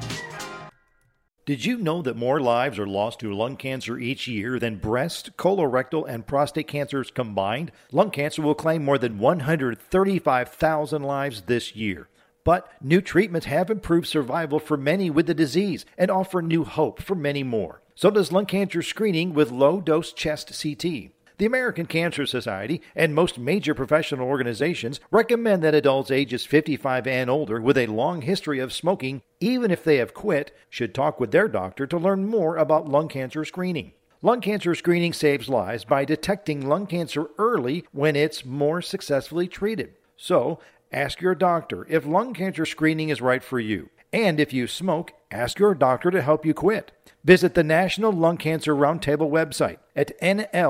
Did 1.44 1.64
you 1.64 1.76
know 1.78 2.02
that 2.02 2.16
more 2.16 2.40
lives 2.40 2.76
are 2.78 2.88
lost 2.88 3.20
to 3.20 3.32
lung 3.32 3.56
cancer 3.56 3.98
each 3.98 4.26
year 4.26 4.58
than 4.58 4.78
breast, 4.78 5.36
colorectal, 5.36 6.04
and 6.08 6.26
prostate 6.26 6.66
cancers 6.66 7.12
combined? 7.12 7.70
Lung 7.92 8.10
cancer 8.10 8.42
will 8.42 8.56
claim 8.56 8.84
more 8.84 8.98
than 8.98 9.18
135,000 9.18 11.02
lives 11.02 11.42
this 11.42 11.76
year. 11.76 12.08
But 12.46 12.70
new 12.80 13.00
treatments 13.00 13.46
have 13.46 13.70
improved 13.70 14.06
survival 14.06 14.60
for 14.60 14.76
many 14.76 15.10
with 15.10 15.26
the 15.26 15.34
disease 15.34 15.84
and 15.98 16.12
offer 16.12 16.40
new 16.40 16.62
hope 16.62 17.02
for 17.02 17.16
many 17.16 17.42
more. 17.42 17.82
So 17.96 18.08
does 18.08 18.30
lung 18.30 18.46
cancer 18.46 18.82
screening 18.82 19.34
with 19.34 19.50
low 19.50 19.80
dose 19.80 20.12
chest 20.12 20.52
CT. 20.62 21.10
The 21.38 21.44
American 21.44 21.86
Cancer 21.86 22.24
Society 22.24 22.82
and 22.94 23.16
most 23.16 23.36
major 23.36 23.74
professional 23.74 24.28
organizations 24.28 25.00
recommend 25.10 25.64
that 25.64 25.74
adults 25.74 26.12
ages 26.12 26.46
55 26.46 27.08
and 27.08 27.28
older 27.28 27.60
with 27.60 27.76
a 27.76 27.88
long 27.88 28.22
history 28.22 28.60
of 28.60 28.72
smoking, 28.72 29.22
even 29.40 29.72
if 29.72 29.82
they 29.82 29.96
have 29.96 30.14
quit, 30.14 30.56
should 30.70 30.94
talk 30.94 31.18
with 31.18 31.32
their 31.32 31.48
doctor 31.48 31.84
to 31.88 31.98
learn 31.98 32.28
more 32.28 32.56
about 32.56 32.88
lung 32.88 33.08
cancer 33.08 33.44
screening. 33.44 33.90
Lung 34.22 34.40
cancer 34.40 34.76
screening 34.76 35.12
saves 35.12 35.48
lives 35.48 35.84
by 35.84 36.04
detecting 36.04 36.68
lung 36.68 36.86
cancer 36.86 37.26
early 37.38 37.84
when 37.90 38.14
it's 38.14 38.44
more 38.44 38.80
successfully 38.80 39.48
treated. 39.48 39.94
So, 40.16 40.60
ask 40.92 41.20
your 41.20 41.34
doctor 41.34 41.86
if 41.88 42.06
lung 42.06 42.34
cancer 42.34 42.64
screening 42.66 43.08
is 43.08 43.20
right 43.20 43.42
for 43.42 43.60
you. 43.60 43.90
And 44.12 44.38
if 44.40 44.52
you 44.52 44.66
smoke, 44.66 45.12
ask 45.30 45.58
your 45.58 45.74
doctor 45.74 46.10
to 46.10 46.22
help 46.22 46.46
you 46.46 46.54
quit. 46.54 46.92
Visit 47.24 47.54
the 47.54 47.64
National 47.64 48.12
Lung 48.12 48.36
Cancer 48.36 48.74
Roundtable 48.74 49.30
website 49.30 49.78
at 49.96 50.18
nlcrt.org. 50.20 50.62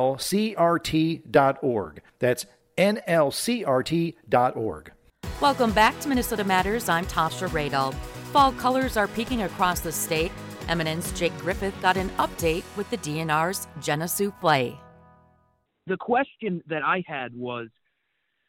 That's 2.18 2.46
nlcrt.org. 2.78 4.12
Welcome 5.40 5.72
back 5.72 6.00
to 6.00 6.08
Minnesota 6.08 6.44
Matters. 6.44 6.88
I'm 6.88 7.04
Tasha 7.06 7.48
Radel. 7.48 7.92
Fall 8.32 8.52
colors 8.52 8.96
are 8.96 9.08
peaking 9.08 9.42
across 9.42 9.80
the 9.80 9.92
state. 9.92 10.32
MNN's 10.66 11.12
Jake 11.12 11.36
Griffith 11.38 11.78
got 11.82 11.96
an 11.96 12.08
update 12.18 12.64
with 12.76 12.88
the 12.90 12.98
DNR's 12.98 13.68
Jenna 13.80 14.06
Souffle. 14.06 14.76
The 15.86 15.96
question 15.96 16.62
that 16.66 16.82
I 16.82 17.04
had 17.06 17.34
was 17.34 17.68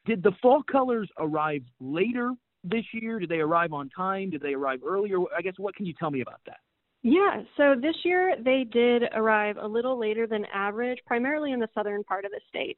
Did 0.08 0.24
the 0.24 0.32
fall 0.42 0.64
colors 0.64 1.10
arrive 1.20 1.62
later 1.82 2.32
this 2.64 2.86
year? 2.94 3.20
Did 3.20 3.30
they 3.30 3.40
arrive 3.40 3.74
on 3.74 3.90
time? 3.90 4.30
Did 4.30 4.42
they 4.42 4.54
arrive 4.54 4.80
earlier? 4.88 5.20
I 5.38 5.42
guess 5.42 5.56
what 5.58 5.76
can 5.76 5.86
you 5.86 5.94
tell 6.00 6.10
me 6.10 6.22
about 6.22 6.40
that? 6.46 6.58
Yeah, 7.04 7.44
so 7.58 7.76
this 7.80 7.96
year 8.04 8.36
they 8.44 8.66
did 8.72 9.04
arrive 9.14 9.58
a 9.62 9.68
little 9.68 10.00
later 10.00 10.26
than 10.26 10.46
average, 10.54 11.00
primarily 11.06 11.52
in 11.52 11.60
the 11.60 11.68
southern 11.76 12.04
part 12.04 12.26
of 12.26 12.32
the 12.32 12.40
state. 12.48 12.78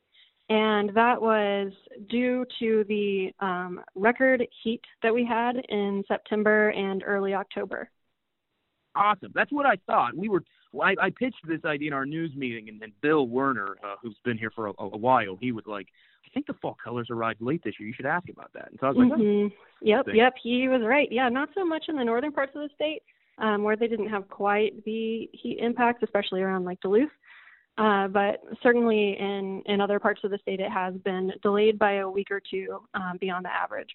And 0.49 0.89
that 0.95 1.21
was 1.21 1.71
due 2.09 2.43
to 2.59 2.83
the 2.87 3.31
um, 3.39 3.81
record 3.93 4.45
heat 4.63 4.81
that 5.03 5.13
we 5.13 5.23
had 5.23 5.55
in 5.69 6.03
September 6.07 6.69
and 6.69 7.03
early 7.05 7.35
October. 7.35 7.91
Awesome. 8.95 9.31
That's 9.35 9.51
what 9.51 9.67
I 9.67 9.75
thought. 9.85 10.15
We 10.15 10.29
were. 10.29 10.43
I, 10.81 10.95
I 11.01 11.09
pitched 11.09 11.47
this 11.47 11.63
idea 11.65 11.87
in 11.87 11.93
our 11.93 12.05
news 12.05 12.31
meeting, 12.35 12.69
and 12.69 12.79
then 12.79 12.91
Bill 13.01 13.27
Werner, 13.27 13.77
uh, 13.83 13.95
who's 14.01 14.17
been 14.23 14.37
here 14.37 14.51
for 14.51 14.67
a, 14.67 14.73
a 14.79 14.97
while, 14.97 15.37
he 15.39 15.51
was 15.51 15.65
like, 15.67 15.87
"I 16.25 16.29
think 16.33 16.45
the 16.45 16.53
fall 16.61 16.77
colors 16.83 17.07
arrived 17.09 17.41
late 17.41 17.63
this 17.63 17.75
year. 17.79 17.87
You 17.87 17.93
should 17.95 18.05
ask 18.05 18.29
about 18.29 18.51
that." 18.53 18.69
And 18.69 18.77
so 18.79 18.87
I 18.87 18.89
was 18.89 18.97
like, 18.97 19.19
mm-hmm. 19.19 19.47
oh. 19.47 19.65
"Yep, 19.81 20.05
yep." 20.13 20.33
He 20.41 20.67
was 20.67 20.81
right. 20.83 21.07
Yeah, 21.11 21.29
not 21.29 21.49
so 21.55 21.65
much 21.65 21.85
in 21.87 21.95
the 21.95 22.03
northern 22.03 22.31
parts 22.31 22.51
of 22.55 22.61
the 22.61 22.69
state, 22.75 23.01
um, 23.39 23.63
where 23.63 23.75
they 23.75 23.87
didn't 23.87 24.09
have 24.09 24.29
quite 24.29 24.83
the 24.85 25.29
heat 25.33 25.57
impacts, 25.59 26.03
especially 26.03 26.41
around 26.41 26.65
like 26.65 26.79
Duluth. 26.81 27.09
Uh, 27.79 28.09
but 28.09 28.41
certainly 28.61 29.15
in, 29.17 29.63
in 29.65 29.79
other 29.79 29.99
parts 29.99 30.19
of 30.25 30.31
the 30.31 30.37
state, 30.39 30.59
it 30.59 30.69
has 30.69 30.93
been 31.05 31.31
delayed 31.41 31.79
by 31.79 31.93
a 31.93 32.09
week 32.09 32.27
or 32.29 32.41
two 32.41 32.79
um, 32.93 33.17
beyond 33.21 33.45
the 33.45 33.49
average. 33.49 33.89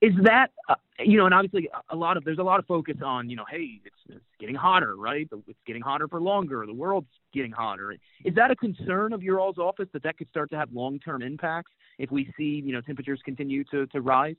Is 0.00 0.12
that 0.22 0.48
uh, 0.68 0.76
you 0.98 1.18
know, 1.18 1.26
and 1.26 1.34
obviously 1.34 1.68
a 1.90 1.96
lot 1.96 2.16
of 2.16 2.24
there's 2.24 2.38
a 2.38 2.42
lot 2.42 2.58
of 2.58 2.66
focus 2.66 2.96
on 3.04 3.28
you 3.28 3.36
know, 3.36 3.44
hey, 3.50 3.80
it's, 3.84 3.96
it's 4.08 4.24
getting 4.38 4.54
hotter, 4.54 4.96
right? 4.96 5.28
It's 5.46 5.58
getting 5.66 5.82
hotter 5.82 6.08
for 6.08 6.20
longer. 6.20 6.64
The 6.66 6.74
world's 6.74 7.08
getting 7.34 7.52
hotter. 7.52 7.94
Is 8.24 8.34
that 8.34 8.50
a 8.50 8.56
concern 8.56 9.12
of 9.12 9.22
your 9.22 9.40
all's 9.40 9.58
office 9.58 9.88
that 9.92 10.02
that 10.02 10.16
could 10.16 10.28
start 10.28 10.50
to 10.50 10.56
have 10.56 10.72
long-term 10.72 11.22
impacts 11.22 11.72
if 11.98 12.10
we 12.10 12.32
see 12.36 12.62
you 12.64 12.72
know 12.72 12.80
temperatures 12.80 13.20
continue 13.24 13.64
to 13.64 13.86
to 13.88 14.00
rise? 14.00 14.36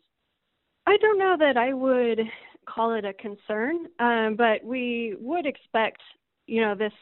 I 0.87 0.97
don't 0.97 1.19
know 1.19 1.35
that 1.39 1.57
I 1.57 1.73
would 1.73 2.21
call 2.67 2.93
it 2.93 3.05
a 3.05 3.13
concern, 3.13 3.87
um, 3.99 4.35
but 4.35 4.63
we 4.63 5.15
would 5.19 5.45
expect, 5.45 6.01
you 6.47 6.61
know, 6.61 6.75
this 6.75 6.93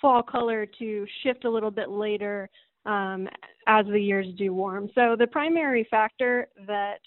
fall 0.00 0.22
color 0.22 0.66
to 0.78 1.06
shift 1.22 1.44
a 1.44 1.50
little 1.50 1.70
bit 1.70 1.90
later 1.90 2.48
um, 2.86 3.28
as 3.66 3.84
the 3.86 4.00
years 4.00 4.26
do 4.36 4.52
warm. 4.52 4.88
So 4.94 5.16
the 5.18 5.26
primary 5.26 5.86
factor 5.90 6.48
that 6.66 7.00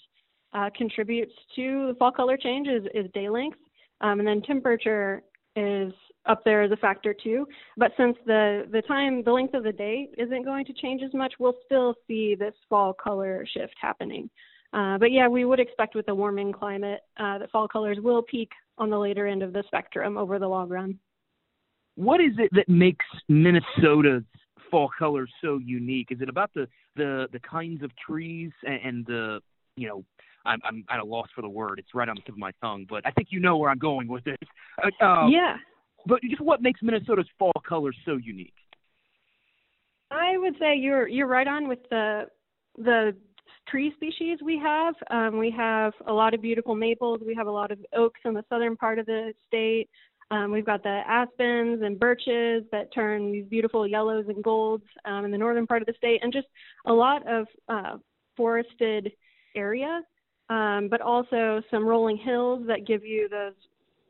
uh, 0.54 0.70
contributes 0.76 1.32
to 1.56 1.88
the 1.88 1.94
fall 1.98 2.12
color 2.12 2.36
change 2.36 2.68
is, 2.68 2.84
is 2.94 3.10
day 3.12 3.28
length, 3.28 3.58
um, 4.00 4.18
and 4.18 4.26
then 4.26 4.42
temperature 4.42 5.22
is 5.56 5.92
up 6.26 6.42
there 6.44 6.62
as 6.62 6.70
a 6.70 6.76
factor 6.76 7.14
too. 7.14 7.46
But 7.76 7.92
since 7.96 8.16
the 8.26 8.66
the 8.70 8.82
time, 8.82 9.22
the 9.24 9.32
length 9.32 9.54
of 9.54 9.64
the 9.64 9.72
day 9.72 10.08
isn't 10.16 10.44
going 10.44 10.64
to 10.66 10.72
change 10.72 11.02
as 11.02 11.12
much, 11.14 11.34
we'll 11.38 11.56
still 11.64 11.94
see 12.06 12.34
this 12.34 12.54
fall 12.68 12.92
color 12.92 13.46
shift 13.52 13.74
happening. 13.80 14.30
Uh, 14.72 14.96
but 14.98 15.12
yeah, 15.12 15.28
we 15.28 15.44
would 15.44 15.60
expect 15.60 15.94
with 15.94 16.06
the 16.06 16.14
warming 16.14 16.52
climate 16.52 17.00
uh, 17.18 17.38
that 17.38 17.50
fall 17.50 17.68
colors 17.68 17.98
will 18.00 18.22
peak 18.22 18.50
on 18.78 18.88
the 18.88 18.98
later 18.98 19.26
end 19.26 19.42
of 19.42 19.52
the 19.52 19.62
spectrum 19.66 20.16
over 20.16 20.38
the 20.38 20.48
long 20.48 20.68
run. 20.68 20.98
What 21.96 22.20
is 22.20 22.32
it 22.38 22.48
that 22.52 22.68
makes 22.68 23.04
Minnesota's 23.28 24.24
fall 24.70 24.88
colors 24.98 25.30
so 25.42 25.58
unique? 25.58 26.08
Is 26.10 26.20
it 26.22 26.28
about 26.28 26.50
the 26.54 26.66
the, 26.96 27.26
the 27.32 27.40
kinds 27.40 27.82
of 27.82 27.90
trees 27.96 28.50
and, 28.64 28.80
and 28.84 29.06
the 29.06 29.40
you 29.76 29.88
know 29.88 30.04
I'm 30.44 30.60
I'm 30.64 30.84
at 30.90 31.00
a 31.00 31.04
loss 31.04 31.28
for 31.34 31.42
the 31.42 31.48
word. 31.48 31.78
It's 31.78 31.94
right 31.94 32.08
on 32.08 32.16
the 32.16 32.22
tip 32.22 32.34
of 32.34 32.38
my 32.38 32.52
tongue, 32.60 32.86
but 32.88 33.06
I 33.06 33.10
think 33.10 33.28
you 33.30 33.40
know 33.40 33.56
where 33.56 33.70
I'm 33.70 33.78
going 33.78 34.08
with 34.08 34.24
this. 34.24 34.36
Um, 35.00 35.30
yeah. 35.30 35.56
But 36.06 36.20
just 36.22 36.40
what 36.40 36.62
makes 36.62 36.82
Minnesota's 36.82 37.28
fall 37.38 37.52
colors 37.68 37.96
so 38.04 38.16
unique? 38.16 38.54
I 40.10 40.36
would 40.36 40.54
say 40.58 40.76
you're 40.76 41.08
you're 41.08 41.26
right 41.26 41.46
on 41.46 41.68
with 41.68 41.78
the 41.90 42.26
the 42.76 43.14
tree 43.68 43.92
species 43.96 44.38
we 44.44 44.58
have. 44.58 44.94
Um, 45.10 45.38
we 45.38 45.50
have 45.56 45.92
a 46.06 46.12
lot 46.12 46.34
of 46.34 46.42
beautiful 46.42 46.74
maples. 46.74 47.20
We 47.26 47.34
have 47.34 47.46
a 47.46 47.50
lot 47.50 47.70
of 47.70 47.78
oaks 47.94 48.20
in 48.24 48.34
the 48.34 48.44
southern 48.48 48.76
part 48.76 48.98
of 48.98 49.06
the 49.06 49.32
state. 49.46 49.88
Um, 50.30 50.50
we've 50.50 50.64
got 50.64 50.82
the 50.82 51.02
aspens 51.06 51.82
and 51.82 52.00
birches 52.00 52.64
that 52.72 52.92
turn 52.94 53.32
these 53.32 53.44
beautiful 53.44 53.86
yellows 53.86 54.24
and 54.28 54.42
golds 54.42 54.84
um, 55.04 55.24
in 55.26 55.30
the 55.30 55.36
northern 55.36 55.66
part 55.66 55.82
of 55.82 55.86
the 55.86 55.94
state, 55.96 56.20
and 56.22 56.32
just 56.32 56.46
a 56.86 56.92
lot 56.92 57.26
of 57.28 57.46
uh, 57.68 57.98
forested 58.36 59.12
area, 59.54 60.00
um, 60.48 60.88
but 60.90 61.00
also 61.00 61.62
some 61.70 61.84
rolling 61.84 62.16
hills 62.16 62.64
that 62.66 62.86
give 62.86 63.04
you 63.04 63.28
those 63.28 63.54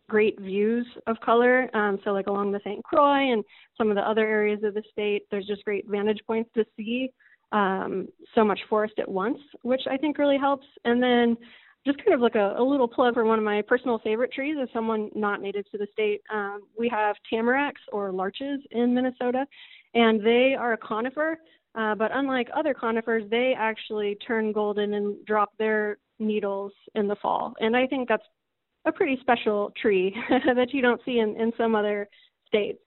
great 0.08 0.38
views 0.40 0.86
of 1.06 1.18
color. 1.20 1.68
Um, 1.74 1.98
so, 2.04 2.10
like 2.10 2.26
along 2.26 2.52
the 2.52 2.60
St. 2.64 2.82
Croix 2.84 3.32
and 3.32 3.44
some 3.78 3.90
of 3.90 3.96
the 3.96 4.02
other 4.02 4.26
areas 4.26 4.62
of 4.62 4.74
the 4.74 4.82
state, 4.90 5.22
there's 5.30 5.46
just 5.46 5.64
great 5.64 5.88
vantage 5.88 6.20
points 6.26 6.50
to 6.54 6.64
see 6.76 7.10
um, 7.52 8.08
so 8.34 8.44
much 8.44 8.60
forest 8.68 8.94
at 8.98 9.08
once, 9.08 9.38
which 9.62 9.82
I 9.90 9.96
think 9.96 10.18
really 10.18 10.38
helps. 10.38 10.66
And 10.84 11.02
then 11.02 11.36
just 11.84 11.98
kind 11.98 12.14
of 12.14 12.20
like 12.20 12.36
a, 12.36 12.54
a, 12.58 12.62
little 12.62 12.86
plug 12.86 13.14
for 13.14 13.24
one 13.24 13.38
of 13.38 13.44
my 13.44 13.60
personal 13.62 13.98
favorite 13.98 14.32
trees 14.32 14.56
as 14.60 14.68
someone 14.72 15.10
not 15.14 15.40
native 15.40 15.68
to 15.70 15.78
the 15.78 15.88
state. 15.92 16.22
Um, 16.32 16.60
we 16.78 16.88
have 16.88 17.16
tamaracks 17.32 17.82
or 17.90 18.12
larches 18.12 18.60
in 18.70 18.94
Minnesota, 18.94 19.46
and 19.94 20.24
they 20.24 20.54
are 20.58 20.74
a 20.74 20.78
conifer. 20.78 21.38
Uh, 21.74 21.94
but 21.94 22.10
unlike 22.14 22.48
other 22.54 22.74
conifers, 22.74 23.24
they 23.30 23.54
actually 23.58 24.16
turn 24.26 24.52
golden 24.52 24.94
and 24.94 25.24
drop 25.24 25.56
their 25.58 25.96
needles 26.26 26.72
in 26.94 27.08
the 27.08 27.16
fall. 27.16 27.54
And 27.60 27.76
I 27.76 27.86
think 27.86 28.08
that's 28.08 28.24
a 28.86 28.92
pretty 28.92 29.18
special 29.20 29.72
tree 29.80 30.14
that 30.56 30.72
you 30.72 30.82
don't 30.82 31.00
see 31.04 31.18
in, 31.18 31.40
in 31.40 31.52
some 31.56 31.74
other 31.74 32.08
states. 32.46 32.78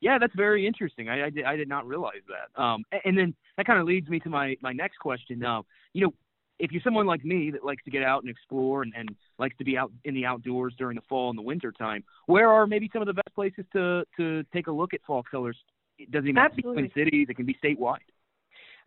Yeah, 0.00 0.18
that's 0.18 0.34
very 0.36 0.66
interesting. 0.66 1.08
I, 1.08 1.26
I, 1.26 1.30
did, 1.30 1.44
I 1.44 1.56
did 1.56 1.68
not 1.68 1.86
realize 1.86 2.22
that. 2.28 2.62
Um, 2.62 2.84
and 3.04 3.18
then 3.18 3.34
that 3.56 3.66
kind 3.66 3.80
of 3.80 3.86
leads 3.86 4.08
me 4.08 4.20
to 4.20 4.28
my, 4.28 4.56
my 4.62 4.72
next 4.72 4.98
question. 4.98 5.44
Uh, 5.44 5.62
you 5.92 6.04
know, 6.04 6.14
if 6.58 6.72
you're 6.72 6.82
someone 6.82 7.06
like 7.06 7.24
me 7.24 7.50
that 7.50 7.64
likes 7.64 7.82
to 7.84 7.90
get 7.90 8.02
out 8.02 8.22
and 8.22 8.30
explore 8.30 8.82
and, 8.82 8.92
and 8.96 9.08
likes 9.38 9.56
to 9.58 9.64
be 9.64 9.76
out 9.76 9.92
in 10.04 10.14
the 10.14 10.24
outdoors 10.24 10.74
during 10.78 10.96
the 10.96 11.02
fall 11.08 11.30
and 11.30 11.38
the 11.38 11.42
winter 11.42 11.72
time, 11.72 12.04
where 12.26 12.48
are 12.48 12.66
maybe 12.66 12.90
some 12.92 13.02
of 13.02 13.06
the 13.06 13.14
best 13.14 13.34
places 13.34 13.64
to 13.72 14.04
to 14.16 14.44
take 14.52 14.66
a 14.66 14.72
look 14.72 14.94
at 14.94 15.00
fall 15.06 15.22
colors? 15.22 15.56
It 15.98 16.10
doesn't 16.10 16.28
even 16.28 16.42
have 16.42 16.52
to 16.52 16.56
be 16.56 16.62
Twin 16.62 16.90
Cities; 16.94 17.28
it 17.28 17.36
can 17.36 17.46
be 17.46 17.56
statewide. 17.62 17.98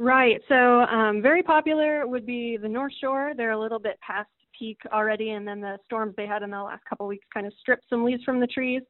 Right. 0.02 0.42
So, 0.50 0.82
um, 0.82 1.22
very 1.22 1.44
popular 1.44 2.08
would 2.08 2.26
be 2.26 2.58
the 2.58 2.68
North 2.68 2.94
Shore. 3.00 3.34
They're 3.38 3.52
a 3.52 3.60
little 3.60 3.78
bit 3.78 4.00
past 4.02 4.32
peak 4.58 4.80
already, 4.92 5.30
and 5.30 5.48
then 5.48 5.62
the 5.62 5.78
storms 5.86 6.16
they 6.18 6.26
had 6.26 6.42
in 6.42 6.50
the 6.50 6.60
last 6.60 6.84
couple 6.90 7.06
weeks 7.06 7.28
kind 7.32 7.46
of 7.46 7.54
stripped 7.60 7.86
some 7.88 8.04
leaves 8.04 8.24
from 8.24 8.40
the 8.40 8.48
trees. 8.48 8.82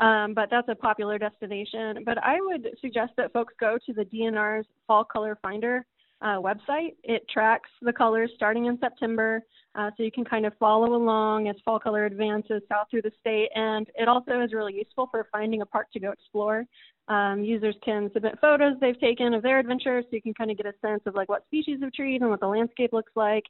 Um, 0.00 0.34
but 0.34 0.48
that's 0.50 0.68
a 0.68 0.74
popular 0.74 1.18
destination. 1.18 2.02
But 2.04 2.18
I 2.18 2.40
would 2.40 2.68
suggest 2.80 3.12
that 3.16 3.32
folks 3.32 3.54
go 3.60 3.78
to 3.86 3.92
the 3.92 4.06
DNR's 4.06 4.66
Fall 4.88 5.04
Color 5.04 5.38
Finder 5.40 5.86
uh, 6.22 6.36
website. 6.36 6.94
It 7.02 7.28
tracks 7.28 7.70
the 7.82 7.92
colors 7.92 8.30
starting 8.34 8.66
in 8.66 8.78
September, 8.78 9.42
uh, 9.74 9.90
so 9.96 10.02
you 10.02 10.10
can 10.10 10.24
kind 10.24 10.46
of 10.46 10.52
follow 10.58 10.94
along 10.94 11.48
as 11.48 11.56
fall 11.64 11.78
color 11.78 12.06
advances 12.06 12.62
south 12.68 12.86
through 12.90 13.02
the 13.02 13.12
state. 13.20 13.48
And 13.54 13.86
it 13.94 14.08
also 14.08 14.40
is 14.40 14.52
really 14.52 14.74
useful 14.74 15.08
for 15.10 15.26
finding 15.30 15.62
a 15.62 15.66
park 15.66 15.88
to 15.92 16.00
go 16.00 16.10
explore. 16.10 16.64
Um, 17.08 17.44
users 17.44 17.76
can 17.84 18.10
submit 18.12 18.38
photos 18.40 18.76
they've 18.80 18.98
taken 18.98 19.34
of 19.34 19.42
their 19.42 19.58
adventures, 19.58 20.04
so 20.04 20.16
you 20.16 20.22
can 20.22 20.34
kind 20.34 20.50
of 20.50 20.56
get 20.56 20.66
a 20.66 20.74
sense 20.84 21.02
of 21.06 21.14
like 21.14 21.28
what 21.28 21.44
species 21.46 21.80
of 21.82 21.92
trees 21.92 22.20
and 22.20 22.30
what 22.30 22.40
the 22.40 22.46
landscape 22.46 22.92
looks 22.92 23.12
like. 23.14 23.44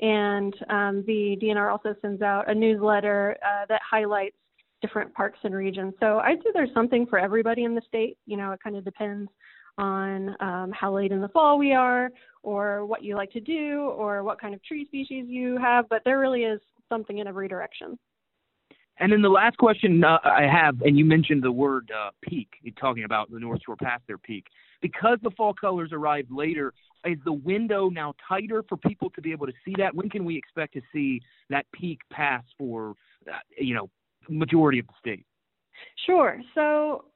And 0.00 0.54
um, 0.70 1.04
the 1.06 1.36
DNR 1.42 1.70
also 1.70 1.94
sends 2.00 2.22
out 2.22 2.50
a 2.50 2.54
newsletter 2.54 3.36
uh, 3.44 3.66
that 3.68 3.82
highlights 3.88 4.36
different 4.80 5.12
parks 5.14 5.38
and 5.44 5.54
regions. 5.54 5.94
So 6.00 6.18
I'd 6.18 6.38
say 6.38 6.50
there's 6.54 6.72
something 6.74 7.06
for 7.06 7.18
everybody 7.18 7.64
in 7.64 7.74
the 7.74 7.82
state. 7.86 8.16
You 8.26 8.36
know, 8.36 8.52
it 8.52 8.60
kind 8.62 8.76
of 8.76 8.84
depends 8.84 9.30
on 9.78 10.36
um, 10.40 10.72
how 10.72 10.94
late 10.94 11.12
in 11.12 11.20
the 11.20 11.28
fall 11.28 11.58
we 11.58 11.72
are, 11.72 12.10
or 12.42 12.84
what 12.86 13.02
you 13.02 13.14
like 13.14 13.32
to 13.32 13.40
do, 13.40 13.92
or 13.96 14.22
what 14.22 14.40
kind 14.40 14.54
of 14.54 14.62
tree 14.64 14.84
species 14.86 15.26
you 15.28 15.56
have. 15.58 15.88
But 15.88 16.02
there 16.04 16.18
really 16.18 16.42
is 16.42 16.60
something 16.88 17.18
in 17.18 17.26
every 17.26 17.48
direction. 17.48 17.98
And 18.98 19.10
then 19.10 19.22
the 19.22 19.28
last 19.30 19.56
question 19.56 20.04
uh, 20.04 20.18
I 20.22 20.42
have, 20.42 20.82
and 20.82 20.98
you 20.98 21.04
mentioned 21.04 21.42
the 21.42 21.50
word 21.50 21.90
uh, 21.96 22.10
peak, 22.20 22.48
you're 22.62 22.74
talking 22.74 23.04
about 23.04 23.30
the 23.30 23.40
North 23.40 23.60
Shore 23.64 23.76
past 23.76 24.02
their 24.06 24.18
peak. 24.18 24.44
Because 24.80 25.18
the 25.22 25.30
fall 25.30 25.54
colors 25.54 25.90
arrived 25.92 26.30
later, 26.30 26.74
is 27.04 27.18
the 27.24 27.32
window 27.32 27.88
now 27.88 28.14
tighter 28.28 28.62
for 28.68 28.76
people 28.76 29.10
to 29.10 29.20
be 29.20 29.32
able 29.32 29.46
to 29.46 29.52
see 29.64 29.74
that? 29.78 29.94
When 29.94 30.08
can 30.08 30.24
we 30.24 30.36
expect 30.36 30.74
to 30.74 30.82
see 30.92 31.20
that 31.50 31.66
peak 31.72 32.00
pass 32.10 32.44
for, 32.58 32.94
uh, 33.28 33.38
you 33.56 33.74
know, 33.74 33.88
majority 34.28 34.78
of 34.78 34.86
the 34.86 34.92
state? 34.98 35.24
Sure. 36.06 36.40
So 36.54 37.06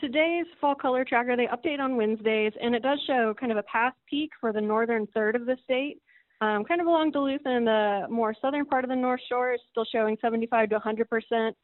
today's 0.00 0.46
fall 0.60 0.74
color 0.74 1.04
tracker, 1.04 1.36
they 1.36 1.46
update 1.46 1.78
on 1.78 1.96
Wednesdays, 1.96 2.52
and 2.60 2.74
it 2.74 2.82
does 2.82 2.98
show 3.06 3.34
kind 3.38 3.52
of 3.52 3.58
a 3.58 3.62
past 3.64 3.96
peak 4.08 4.30
for 4.40 4.52
the 4.52 4.60
northern 4.60 5.06
third 5.08 5.36
of 5.36 5.46
the 5.46 5.56
state. 5.64 6.00
Um, 6.40 6.64
kind 6.64 6.80
of 6.80 6.86
along 6.86 7.10
Duluth 7.10 7.42
and 7.44 7.66
the 7.66 8.06
more 8.08 8.34
southern 8.40 8.64
part 8.64 8.84
of 8.84 8.88
the 8.88 8.96
North 8.96 9.20
Shore 9.28 9.52
is 9.52 9.60
still 9.70 9.84
showing 9.84 10.16
75 10.22 10.70
to 10.70 10.76
100 10.76 11.08
percent. 11.08 11.56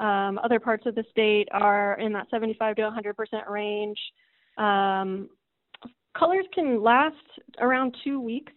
Um, 0.00 0.40
other 0.42 0.58
parts 0.58 0.86
of 0.86 0.96
the 0.96 1.04
state 1.10 1.48
are 1.52 1.98
in 2.00 2.12
that 2.14 2.26
75 2.30 2.76
to 2.76 2.82
100 2.82 3.16
percent 3.16 3.44
range. 3.48 3.98
Um, 4.58 5.28
colors 6.18 6.46
can 6.52 6.82
last 6.82 7.14
around 7.60 7.96
two 8.02 8.20
weeks, 8.20 8.52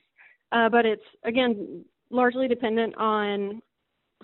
uh, 0.51 0.67
but 0.69 0.85
it's 0.87 1.03
again 1.23 1.85
largely 2.09 2.47
dependent 2.47 2.95
on 2.97 3.61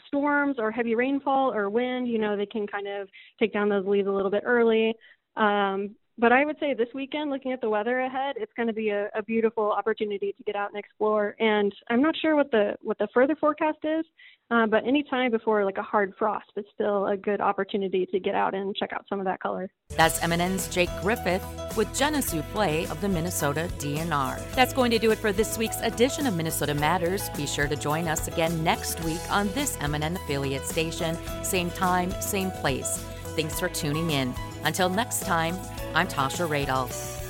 storms 0.08 0.56
or 0.60 0.72
heavy 0.72 0.96
rainfall 0.96 1.54
or 1.54 1.70
wind, 1.70 2.08
you 2.08 2.18
know, 2.18 2.36
they 2.36 2.46
can 2.46 2.68
kind 2.68 2.88
of 2.88 3.08
take 3.40 3.54
down 3.54 3.70
those 3.70 3.86
leaves 3.86 4.08
a 4.08 4.12
little 4.12 4.32
bit 4.32 4.44
early. 4.46 4.94
Um, 5.36 5.96
but 6.18 6.32
I 6.32 6.46
would 6.46 6.58
say 6.60 6.74
this 6.74 6.90
weekend, 6.94 7.32
looking 7.32 7.52
at 7.52 7.62
the 7.62 7.70
weather 7.70 8.02
ahead, 8.02 8.36
it's 8.38 8.52
going 8.56 8.68
to 8.68 8.74
be 8.74 8.90
a, 8.90 9.10
a, 9.16 9.24
beautiful 9.24 9.72
opportunity 9.72 10.34
to 10.38 10.44
get 10.44 10.56
out 10.56 10.70
and 10.70 10.78
explore. 10.78 11.36
And 11.40 11.74
I'm 11.90 12.02
not 12.02 12.16
sure 12.22 12.36
what 12.36 12.52
the 12.52 12.76
what 12.82 12.98
the 13.00 13.08
further 13.14 13.36
forecast 13.36 13.80
is, 13.84 14.06
uh, 14.52 14.68
but 14.68 14.86
any 14.86 15.04
time 15.04 15.32
before 15.32 15.66
like 15.66 15.78
a 15.78 15.84
hard 15.84 16.14
frost, 16.20 16.46
it's 16.56 16.68
still 16.74 17.08
a 17.08 17.18
good 17.18 17.42
opportunity 17.42 18.06
to 18.08 18.20
get 18.20 18.36
out 18.36 18.54
and 18.54 18.76
check 18.76 18.92
out 18.94 19.06
some 19.10 19.20
of 19.20 19.26
that 19.26 19.40
color. 19.40 19.72
That's 19.90 20.20
MNN's 20.20 20.68
Jake 20.68 20.90
Griffith 21.02 21.44
with 21.76 21.94
Jenna 21.98 22.22
Souffle 22.22 22.90
of 22.92 23.02
the 23.02 23.10
Minnesota 23.10 23.68
DNR. 23.80 24.40
That's 24.54 24.74
going 24.74 24.92
to 24.92 25.00
do 25.00 25.12
it 25.12 25.18
for 25.18 25.32
this 25.32 25.58
week's 25.58 25.80
edition 25.82 26.28
of 26.28 26.36
Minnesota 26.36 26.76
Matters. 26.76 27.30
Be 27.32 27.48
sure 27.48 27.68
to 27.68 27.76
join 27.76 28.08
us 28.08 28.28
again 28.28 28.64
next 28.64 29.04
week 29.04 29.22
on 29.32 29.48
this 29.54 29.78
MNN 29.78 30.16
affiliate 30.16 30.66
station, 30.66 31.18
same 31.44 31.72
time, 31.72 32.12
same 32.22 32.52
place. 32.52 33.04
Thanks 33.36 33.60
for 33.60 33.68
tuning 33.70 34.12
in. 34.12 34.34
Until 34.64 34.90
next 34.90 35.22
time, 35.22 35.58
I'm 35.96 36.08
Tasha 36.08 36.48
Radolph. 36.48 37.23